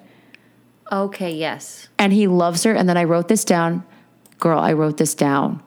[0.91, 1.88] Okay, yes.
[1.97, 3.86] And he loves her and then I wrote this down.
[4.39, 5.63] Girl, I wrote this down.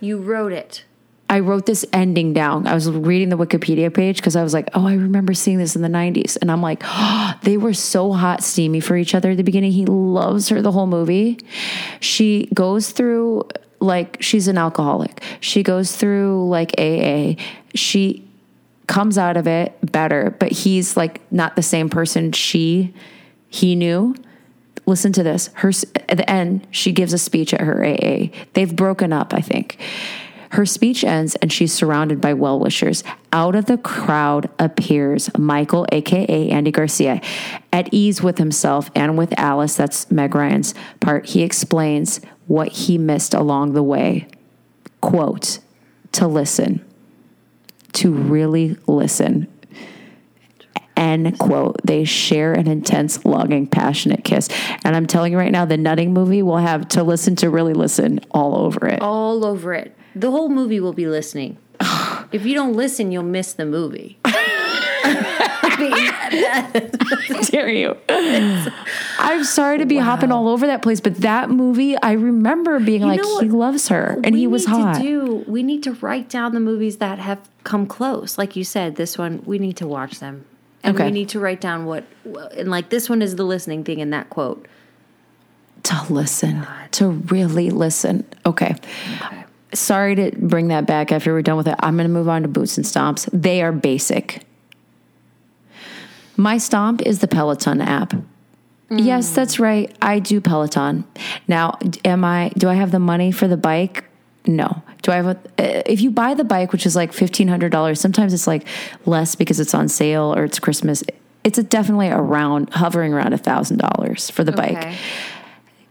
[0.00, 0.84] You wrote it.
[1.28, 2.66] I wrote this ending down.
[2.68, 5.74] I was reading the Wikipedia page because I was like, oh, I remember seeing this
[5.74, 6.38] in the 90s.
[6.40, 9.72] And I'm like, oh, they were so hot, steamy for each other at the beginning.
[9.72, 11.38] He loves her the whole movie.
[11.98, 13.48] She goes through,
[13.80, 15.20] like, she's an alcoholic.
[15.40, 17.34] She goes through, like, AA.
[17.74, 18.24] She
[18.86, 22.94] comes out of it better, but he's, like, not the same person she,
[23.48, 24.14] he knew.
[24.86, 25.50] Listen to this.
[25.54, 25.72] Her
[26.08, 28.28] at the end, she gives a speech at her AA.
[28.52, 29.80] They've broken up, I think.
[30.50, 33.02] Her speech ends and she's surrounded by well wishers.
[33.32, 37.20] Out of the crowd appears Michael, aka Andy Garcia.
[37.72, 42.98] At ease with himself and with Alice, that's Meg Ryan's part, he explains what he
[42.98, 44.28] missed along the way.
[45.00, 45.58] Quote,
[46.12, 46.84] to listen,
[47.92, 49.48] to really listen.
[50.96, 51.76] End quote.
[51.84, 54.48] They share an intense, longing, passionate kiss.
[54.82, 57.74] And I'm telling you right now, the nutting movie will have to listen to really
[57.74, 59.02] listen all over it.
[59.02, 59.94] All over it.
[60.16, 61.58] The whole movie will be listening.
[62.32, 64.18] if you don't listen, you'll miss the movie.
[67.50, 67.96] dare you?
[68.08, 73.02] I'm sorry to be hopping all over that place, but that movie, I remember being
[73.02, 74.96] like, he loves her, and he was need hot.
[74.96, 78.38] To do, we need to write down the movies that have come close.
[78.38, 80.44] Like you said, this one, we need to watch them.
[80.82, 81.06] And Okay.
[81.06, 82.04] we need to write down what,
[82.56, 84.66] and like this one is the listening thing in that quote.
[85.82, 88.24] to listen, to really listen.
[88.44, 88.74] Okay.
[89.78, 91.76] Sorry to bring that back after we're done with it.
[91.80, 93.28] I'm going to move on to boots and stomps.
[93.32, 94.42] They are basic.
[96.36, 98.14] My stomp is the Peloton app.
[98.88, 99.94] Yes, that's right.
[100.00, 101.04] I do Peloton.
[101.48, 104.04] Now, am I do I have the money for the bike?
[104.46, 104.82] No.
[105.02, 108.32] Do I have a uh, if you buy the bike which is like $1500, sometimes
[108.32, 108.64] it's like
[109.04, 111.02] less because it's on sale or it's Christmas.
[111.42, 114.96] It's a definitely around hovering around $1000 for the bike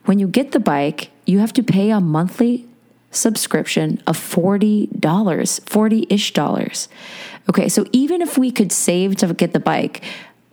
[0.05, 2.67] when you get the bike, you have to pay a monthly
[3.15, 6.89] subscription of $40, 40 ish dollars.
[7.49, 10.03] Okay, so even if we could save to get the bike,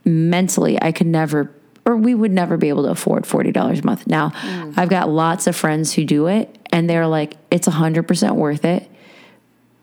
[0.04, 1.50] mentally, I could never,
[1.86, 4.06] or we would never be able to afford $40 a month.
[4.06, 4.74] Now, mm.
[4.76, 8.88] I've got lots of friends who do it, and they're like, it's 100% worth it.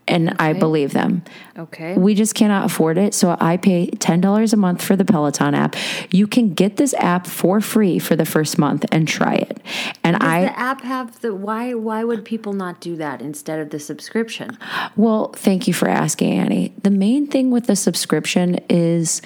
[0.09, 1.23] And I believe them.
[1.57, 1.95] Okay.
[1.95, 3.13] We just cannot afford it.
[3.13, 5.75] So I pay $10 a month for the Peloton app.
[6.11, 9.61] You can get this app for free for the first month and try it.
[10.03, 11.73] And Does I, the app have the why?
[11.73, 14.57] Why would people not do that instead of the subscription?
[14.95, 16.73] well, thank you for asking, Annie.
[16.81, 19.21] The main thing with the subscription is,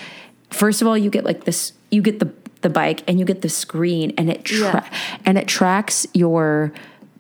[0.50, 2.32] first of all, you get like this, you get the,
[2.62, 4.90] the bike and you get the screen and it, tra-
[5.26, 6.74] and it tracks your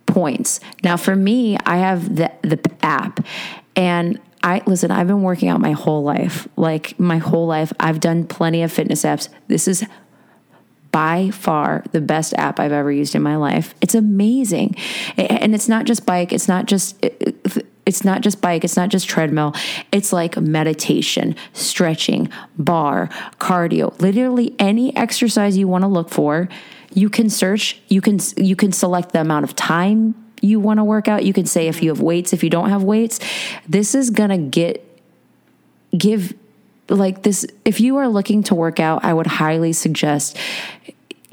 [0.06, 0.60] points.
[0.84, 3.26] Now for me, I have the, the app
[3.76, 6.47] and I listen, I've been working out my whole life.
[6.58, 9.30] Like my whole life, I've done plenty of fitness apps.
[9.47, 9.86] This is
[10.91, 13.74] by far the best app I've ever used in my life.
[13.82, 14.76] It's amazing.
[15.18, 18.78] And it's not just bike, it's not just uh, uh, it's not just bike, it's
[18.78, 19.54] not just treadmill.
[19.91, 26.47] It's like meditation, stretching, bar, cardio, literally any exercise you want to look for.
[26.94, 30.84] You can search, you can you can select the amount of time you want to
[30.84, 31.24] work out.
[31.24, 33.20] You can say if you have weights, if you don't have weights.
[33.68, 34.86] This is going to get
[35.98, 36.34] give
[36.89, 40.38] like this if you are looking to work out i would highly suggest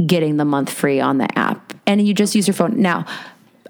[0.05, 3.05] getting the month free on the app and you just use your phone now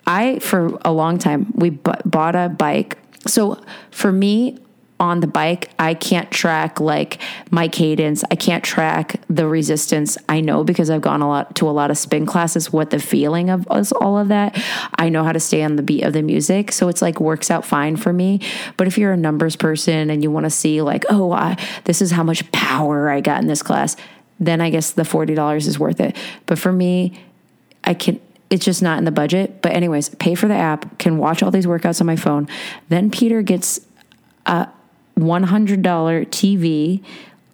[0.06, 4.58] i for a long time we bought a bike so for me
[5.00, 7.18] on the bike i can't track like
[7.50, 8.22] my cadence.
[8.30, 10.16] I can't track the resistance.
[10.28, 12.98] I know because i've gone a lot to a lot of spin classes what the
[12.98, 14.60] feeling of is all of that.
[14.96, 16.72] I know how to stay on the beat of the music.
[16.72, 18.40] So it's like works out fine for me.
[18.76, 22.02] But if you're a numbers person and you want to see like oh I, this
[22.02, 23.96] is how much power i got in this class
[24.38, 26.16] then i guess the $40 is worth it.
[26.46, 27.18] But for me
[27.84, 29.62] i can it's just not in the budget.
[29.62, 32.48] But anyways pay for the app can watch all these workouts on my phone.
[32.88, 33.80] Then peter gets
[35.18, 35.82] $100
[36.28, 37.02] TV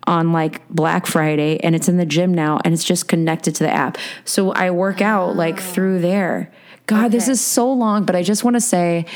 [0.06, 3.64] on like Black Friday and it's in the gym now and it's just connected to
[3.64, 3.98] the app.
[4.24, 6.50] So I work out like through there.
[6.86, 9.06] God, this is so long, but I just want to say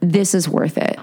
[0.00, 0.98] this is worth it.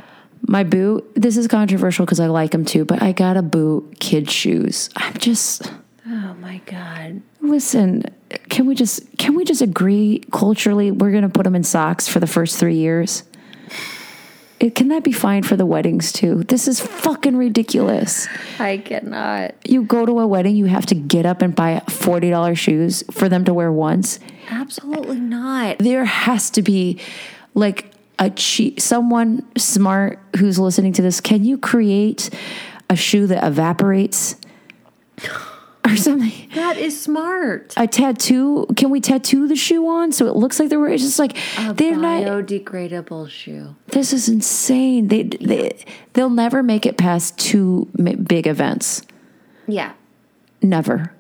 [0.48, 1.08] my boot.
[1.16, 4.90] This is controversial because I like them too, but I got a boot kid shoes.
[4.96, 5.72] I'm just
[6.08, 7.22] Oh my god.
[7.42, 8.04] listen.
[8.50, 10.90] Can we just can we just agree culturally?
[10.92, 13.24] We're gonna put them in socks for the first three years.
[14.72, 16.44] Can that be fine for the weddings too?
[16.44, 18.28] This is fucking ridiculous.
[18.60, 19.56] I cannot.
[19.66, 23.04] You go to a wedding, you have to get up and buy forty dollars shoes
[23.12, 24.20] for them to wear once.
[24.50, 25.80] Absolutely not.
[25.80, 27.00] there has to be
[27.54, 32.30] like a cheap someone smart who's listening to this can you create
[32.90, 34.36] a shoe that evaporates
[35.88, 37.74] or something That is smart.
[37.78, 41.20] a tattoo can we tattoo the shoe on so it looks like they're it's just
[41.20, 43.76] like A they're not biodegradable shoe.
[43.88, 47.90] this is insane they, they they'll never make it past two
[48.24, 49.02] big events
[49.68, 49.94] Yeah.
[50.62, 51.14] never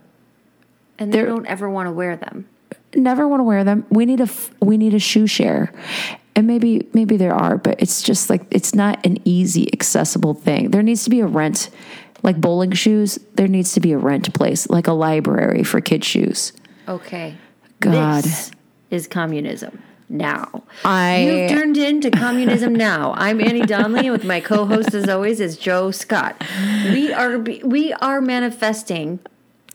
[0.97, 2.45] And they They're- don't ever want to wear them.
[2.95, 3.86] never want to wear them.
[3.89, 4.30] We need a
[4.61, 5.74] we need a shoe share,
[6.36, 10.70] and maybe maybe there are, but it's just like it's not an easy accessible thing.
[10.72, 11.70] There needs to be a rent,
[12.24, 13.19] like bowling shoes.
[13.36, 16.53] There needs to be a rent place, like a library for kid shoes.
[16.88, 17.36] Okay.
[17.80, 18.24] God.
[18.24, 18.51] This
[18.89, 19.82] is communism.
[20.09, 20.63] Now.
[20.86, 23.13] I- You've turned into communism now.
[23.17, 26.41] I'm Annie Donnelly with my co-host as always is Joe Scott.
[26.91, 29.19] We are we are manifesting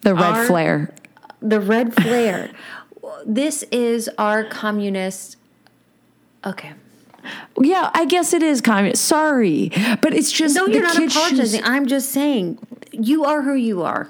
[0.03, 0.95] The red Our- flare.
[1.43, 2.51] the red flare.
[3.27, 5.37] this is our communist
[6.47, 6.73] Okay.
[7.61, 9.05] Yeah, I guess it is communist.
[9.05, 9.71] Sorry,
[10.03, 11.61] but it's just No, you're not apologizing.
[11.61, 11.69] shoes.
[11.69, 12.59] I'm just saying
[12.93, 14.09] you are who you are.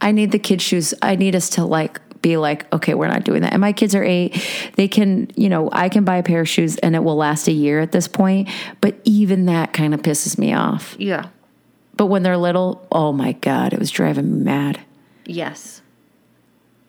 [0.00, 0.92] I need the kid shoes.
[1.02, 3.52] I need us to like be like, okay, we're not doing that.
[3.52, 4.42] And my kids are eight.
[4.74, 7.46] They can, you know, I can buy a pair of shoes and it will last
[7.48, 8.48] a year at this point.
[8.80, 10.96] But even that kind of pisses me off.
[10.98, 11.28] Yeah.
[11.94, 14.80] But when they're little, oh my God, it was driving me mad.
[15.24, 15.82] Yes.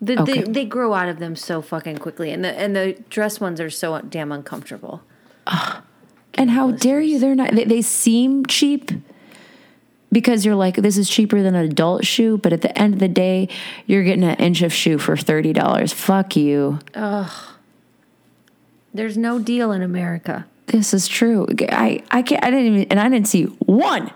[0.02, 0.42] The, Okay.
[0.44, 3.60] they, they grow out of them so fucking quickly, and the and the dress ones
[3.60, 5.02] are so damn uncomfortable.
[6.34, 7.20] And how dare you?
[7.20, 8.92] They're not, they, they seem cheap
[10.12, 12.38] because you're like, this is cheaper than an adult shoe.
[12.38, 13.50] But at the end of the day,
[13.86, 15.94] you're getting an inch of shoe for $30.
[15.94, 16.80] Fuck you.
[16.94, 17.32] Ugh.
[18.94, 20.46] There's no deal in America.
[20.68, 21.48] This is true.
[21.70, 24.12] I, I can't, I didn't even, and I didn't see one.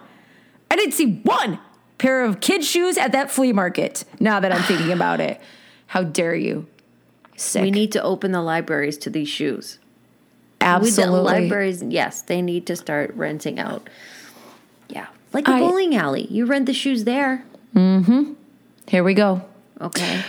[0.70, 1.60] I didn't see one
[1.98, 4.04] pair of kid shoes at that flea market.
[4.20, 5.40] Now that I'm thinking about it,
[5.88, 6.68] how dare you?
[7.36, 7.62] Sick.
[7.62, 9.80] We need to open the libraries to these shoes.
[10.62, 11.42] We, the absolutely.
[11.42, 13.90] libraries, yes, they need to start renting out.
[14.90, 16.28] Yeah, like a I- bowling alley.
[16.30, 17.44] You rent the shoes there.
[17.76, 18.34] Mm-hmm.
[18.88, 19.42] Here we go.
[19.80, 20.24] Okay.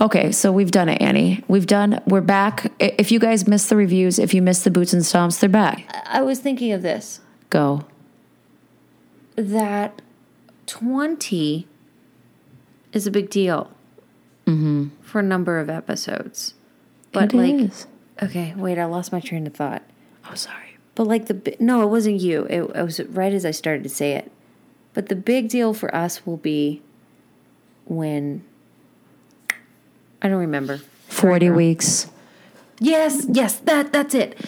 [0.00, 1.42] Okay, so we've done it, Annie.
[1.48, 2.00] We've done.
[2.06, 2.72] We're back.
[2.78, 5.86] If you guys missed the reviews, if you missed the boots and stomps, they're back.
[6.06, 7.20] I was thinking of this.
[7.50, 7.84] Go.
[9.36, 10.02] That
[10.66, 11.66] twenty
[12.92, 13.70] is a big deal
[14.46, 14.88] mm-hmm.
[15.00, 16.54] for a number of episodes,
[17.12, 17.86] but It like, is.
[18.22, 19.82] Okay, wait, I lost my train of thought.
[20.30, 20.76] Oh, sorry.
[20.94, 22.44] But like the bi- no, it wasn't you.
[22.44, 24.30] It, it was right as I started to say it.
[24.92, 26.82] But the big deal for us will be
[27.86, 28.44] when
[30.22, 30.80] I don't remember.
[31.08, 32.08] Forty weeks.
[32.78, 34.38] Yes, yes, that that's it.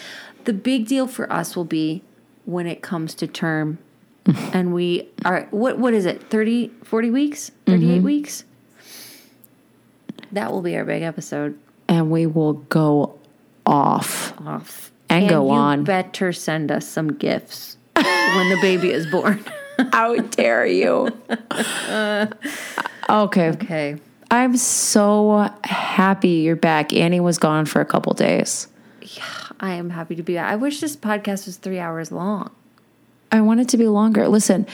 [0.45, 2.03] The big deal for us will be
[2.45, 3.77] when it comes to term
[4.53, 6.29] and we are what what is it?
[6.29, 7.51] 30 40 weeks?
[7.65, 8.05] 38 mm-hmm.
[8.05, 8.43] weeks?
[10.31, 11.57] That will be our big episode
[11.87, 13.19] and we will go
[13.67, 14.33] off.
[14.41, 14.91] off.
[15.09, 15.83] And go you on.
[15.83, 19.43] better send us some gifts when the baby is born.
[19.93, 21.09] How dare you?
[23.09, 23.49] okay.
[23.49, 23.97] Okay.
[24.29, 26.91] I'm so happy you're back.
[26.91, 28.67] Annie was gone for a couple days.
[29.01, 29.23] Yeah,
[29.59, 30.51] I am happy to be back.
[30.51, 32.51] I wish this podcast was three hours long.
[33.31, 34.27] I want it to be longer.
[34.27, 34.65] Listen,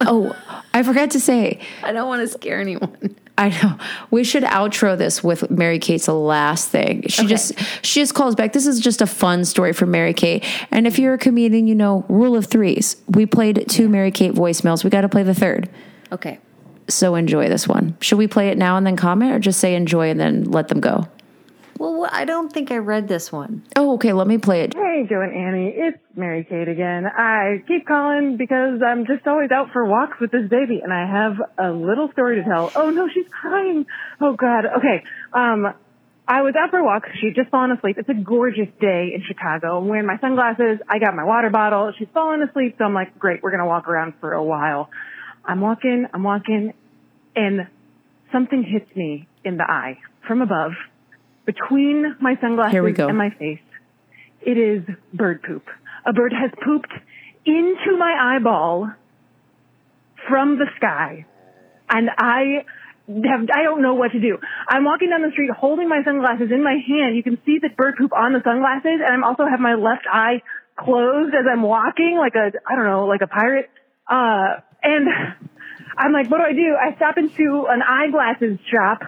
[0.00, 0.36] oh,
[0.74, 3.16] I forgot to say, I don't want to scare anyone.
[3.38, 3.78] I know
[4.10, 7.08] we should outro this with Mary Kate's last thing.
[7.08, 7.52] She just
[7.84, 8.52] she just calls back.
[8.52, 10.44] This is just a fun story for Mary Kate.
[10.70, 12.96] And if you're a comedian, you know rule of threes.
[13.08, 14.84] We played two Mary Kate voicemails.
[14.84, 15.70] We got to play the third.
[16.12, 16.38] Okay.
[16.88, 17.96] So enjoy this one.
[18.00, 20.68] Should we play it now and then comment, or just say enjoy and then let
[20.68, 21.06] them go?
[21.82, 23.64] Well, I don't think I read this one.
[23.74, 24.12] Oh, okay.
[24.12, 24.72] Let me play it.
[24.72, 27.06] Hey, Joe and Annie, it's Mary Kate again.
[27.06, 31.10] I keep calling because I'm just always out for walks with this baby, and I
[31.10, 32.70] have a little story to tell.
[32.76, 33.86] Oh no, she's crying.
[34.20, 34.64] Oh God.
[34.78, 35.02] Okay.
[35.32, 35.74] Um,
[36.28, 37.02] I was out for a walk.
[37.20, 37.96] She'd just fallen asleep.
[37.98, 39.78] It's a gorgeous day in Chicago.
[39.78, 40.78] I'm wearing my sunglasses.
[40.88, 41.92] I got my water bottle.
[41.98, 43.42] She's fallen asleep, so I'm like, great.
[43.42, 44.88] We're gonna walk around for a while.
[45.44, 46.06] I'm walking.
[46.14, 46.74] I'm walking,
[47.34, 47.66] and
[48.30, 50.70] something hits me in the eye from above,
[51.44, 53.08] between my sunglasses Here we go.
[53.08, 53.60] and my face.
[54.40, 54.82] It is
[55.12, 55.64] bird poop.
[56.04, 56.92] A bird has pooped
[57.44, 58.90] into my eyeball
[60.28, 61.26] from the sky.
[61.88, 62.64] And I
[63.08, 64.38] have, I don't know what to do.
[64.68, 67.16] I'm walking down the street holding my sunglasses in my hand.
[67.16, 70.06] You can see the bird poop on the sunglasses and I'm also have my left
[70.10, 70.42] eye
[70.76, 73.70] closed as I'm walking, like a, I don't know, like a pirate.
[74.08, 75.08] Uh, and
[75.98, 76.74] I'm like, what do I do?
[76.74, 79.02] I stop into an eyeglasses shop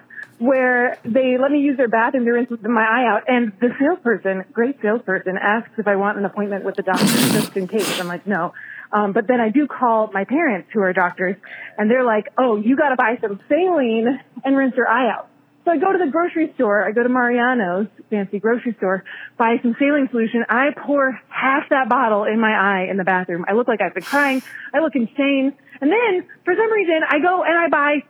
[0.44, 3.22] where they let me use their bathroom to rinse my eye out.
[3.28, 7.56] And the salesperson, great salesperson, asks if I want an appointment with the doctor just
[7.56, 7.98] in case.
[7.98, 8.52] I'm like, no.
[8.92, 11.36] Um, but then I do call my parents who are doctors
[11.78, 15.28] and they're like, oh, you got to buy some saline and rinse your eye out.
[15.64, 16.86] So I go to the grocery store.
[16.86, 19.02] I go to Mariano's fancy grocery store,
[19.38, 20.44] buy some saline solution.
[20.48, 23.46] I pour half that bottle in my eye in the bathroom.
[23.48, 24.42] I look like I've been crying.
[24.74, 25.54] I look insane.
[25.80, 28.02] And then for some reason I go and I buy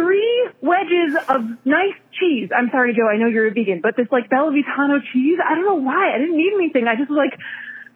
[0.00, 2.50] three wedges of nice cheese.
[2.56, 3.08] I'm sorry, Joe.
[3.08, 5.38] I know you're a vegan, but this like Bella Vitano cheese.
[5.44, 6.14] I don't know why.
[6.14, 6.88] I didn't need anything.
[6.88, 7.38] I just was like,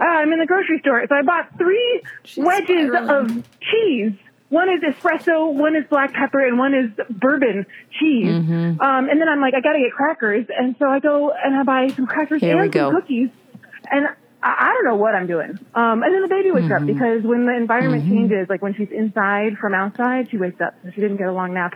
[0.01, 1.05] ah, I'm in the grocery store.
[1.09, 2.03] So I bought three
[2.37, 3.39] wedges spiraling.
[3.39, 4.13] of cheese.
[4.51, 7.67] One is espresso, one is black pepper, and one is bourbon
[7.99, 8.27] cheese.
[8.27, 8.81] Mm-hmm.
[8.81, 10.47] Um, and then I'm like, I gotta get crackers.
[10.57, 13.31] And so I go and I buy some crackers Here and some cookies.
[13.91, 14.07] And
[14.45, 15.59] I, I don't know what I'm doing.
[15.75, 16.83] Um, and then the baby wakes Mm-hmm.
[16.83, 20.75] up because when the environment changes, like when she's inside from outside, she wakes up.
[20.85, 21.75] So she didn't get a long nap.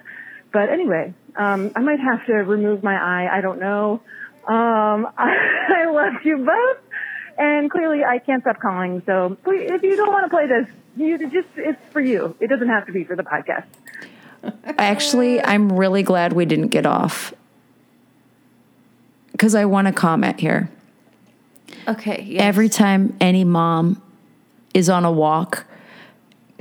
[0.52, 3.28] But anyway, um, I might have to remove my eye.
[3.32, 4.02] I don't know.
[4.46, 6.78] Um, I, love you both.
[7.38, 9.02] And clearly I can't stop calling.
[9.06, 10.66] So please, if you don't want to play this,
[10.96, 12.36] you just, it's for you.
[12.40, 13.66] It doesn't have to be for the podcast.
[14.78, 17.32] Actually, I'm really glad we didn't get off
[19.32, 20.70] because I want to comment here.
[21.86, 22.24] Okay.
[22.28, 22.42] Yes.
[22.42, 24.02] Every time any mom
[24.74, 25.66] is on a walk,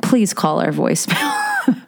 [0.02, 1.44] please call our voicemail.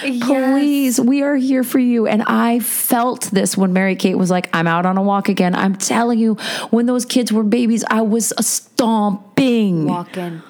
[0.00, 2.06] Please, we are here for you.
[2.08, 5.54] And I felt this when Mary Kate was like, I'm out on a walk again.
[5.54, 6.34] I'm telling you,
[6.70, 9.86] when those kids were babies, I was stomping.
[9.86, 10.42] walking,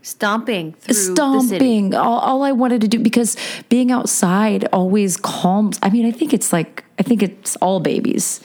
[0.00, 1.14] stomping through the city.
[1.14, 3.38] stomping all, all i wanted to do because
[3.70, 8.40] being outside always calms i mean i think it's like i think it's all babies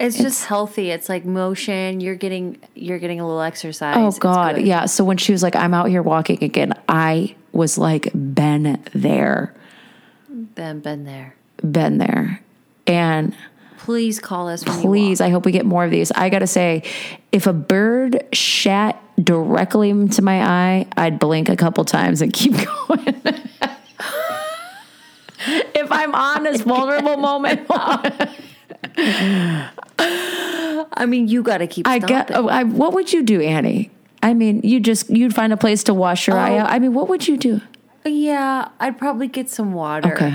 [0.00, 0.90] It's, just healthy.
[0.90, 2.00] It's like motion.
[2.00, 3.96] You're getting you're getting a little exercise.
[3.96, 7.76] oh god yeah so when she was like i'm out here walking again i was
[7.76, 9.54] like been there
[10.54, 11.34] Been been there.
[11.68, 12.40] been there
[12.86, 13.34] and
[13.78, 14.64] Please call us.
[14.66, 16.82] When you please i hope we get more of these i gotta say
[17.32, 22.52] if a bird shat directly into my eye i'd blink a couple times and keep
[22.88, 23.22] going
[25.74, 27.66] if i'm on this vulnerable moment
[30.98, 31.86] I mean, you got to keep.
[31.86, 32.30] I get.
[32.34, 33.90] oh, I, what would you do, Annie?
[34.22, 36.60] I mean, you just you'd find a place to wash your eye Oh.
[36.60, 36.70] out.
[36.70, 37.60] I mean, what would you do?
[38.04, 40.12] Yeah, I'd probably get some water.
[40.14, 40.34] Okay.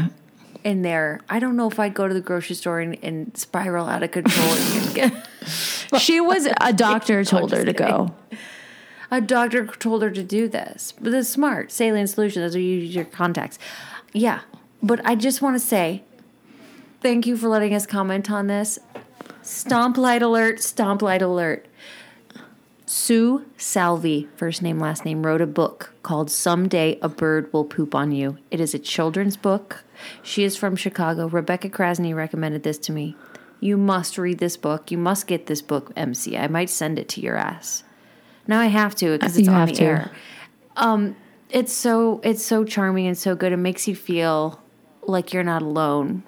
[0.63, 3.87] In there, I don't know if I'd go to the grocery store and, and spiral
[3.87, 4.47] out of control.
[4.49, 5.27] and get,
[5.99, 8.15] She was a doctor told her to go.
[9.11, 11.69] a doctor told her to do this, but smart.
[11.73, 12.41] Saline solution.
[12.41, 13.59] Those are you use your contacts.
[14.13, 14.39] Yeah,
[14.81, 16.03] but I just want to say,
[17.01, 18.79] thank you for letting us comment on this.
[19.43, 20.61] Stomp light alert!
[20.63, 21.67] Stomp light alert!
[22.85, 27.93] Sue Salvi, first name, last name, wrote a book called Someday a Bird Will Poop
[27.93, 28.37] on You.
[28.51, 29.83] It is a children's book.
[30.21, 31.27] She is from Chicago.
[31.27, 33.17] Rebecca Krasny recommended this to me.
[33.59, 34.91] You must read this book.
[34.91, 36.37] You must get this book, MC.
[36.37, 37.83] I might send it to your ass.
[38.47, 39.83] Now I have to because it's You on the to.
[39.83, 40.11] air.
[40.77, 41.17] Um,
[41.49, 43.51] it's so it's so charming and so good.
[43.51, 44.61] It makes you feel
[45.01, 46.23] like you're not alone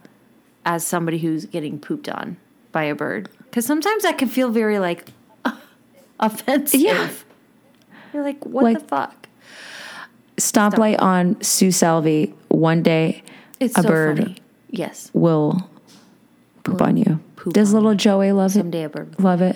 [0.65, 2.37] as somebody who's getting pooped on
[2.75, 3.29] by a bird.
[3.45, 5.07] Because sometimes that can feel very like
[6.19, 6.79] offensive.
[6.81, 7.09] Yeah.
[8.13, 9.27] You're like, what Like- the fuck?
[10.37, 12.33] Stomp light on Sue Salvi.
[12.49, 13.23] One day,
[13.61, 14.35] It's a so bird funny.
[14.69, 15.09] Yes.
[15.13, 15.69] will
[16.65, 17.21] poop on you.
[17.37, 18.85] poop Does on little Joey love Someday it?
[18.85, 19.15] a bird.
[19.17, 19.55] Love it.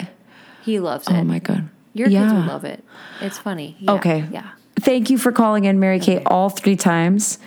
[0.63, 1.19] He loves oh it.
[1.19, 1.67] Oh my god.
[1.93, 2.33] Your kids yeah.
[2.33, 2.81] will love it.
[3.19, 3.75] It's funny.
[3.79, 4.25] Yeah, Okay.
[4.31, 4.51] Yeah.
[4.79, 7.37] Thank you for calling in, Mary Kate, all three times.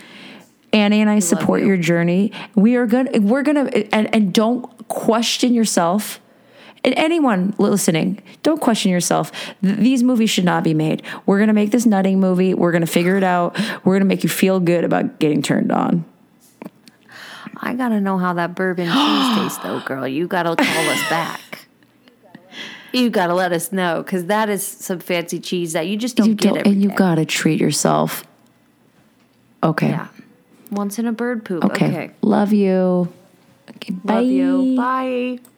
[0.71, 1.67] Annie and I support you.
[1.67, 2.31] your journey.
[2.53, 6.19] We are gonna we're gonna and, and don't question yourself.
[6.85, 9.31] And anyone listening, don't question yourself.
[9.63, 11.01] Th- These movies should not be made.
[11.25, 12.53] We're gonna make this nutting movie.
[12.53, 13.57] We're gonna figure it out.
[13.85, 16.03] We're gonna make you feel good about getting turned on.
[17.61, 20.05] I gotta know how that bourbon cheese tastes, though, girl.
[20.05, 21.67] You gotta call us back.
[22.91, 26.27] You gotta let us know because that is some fancy cheese that you just don't
[26.27, 26.95] You get don't, and you day.
[26.95, 28.25] gotta treat yourself.
[29.63, 29.89] Okay.
[29.89, 30.07] Yeah.
[30.69, 31.63] Once in a bird poop.
[31.63, 31.87] Okay.
[31.87, 32.11] Okay.
[32.21, 33.11] Love you.
[33.83, 33.93] Okay.
[34.03, 34.13] Bye.
[34.15, 34.75] Love you.
[34.77, 35.52] Bye.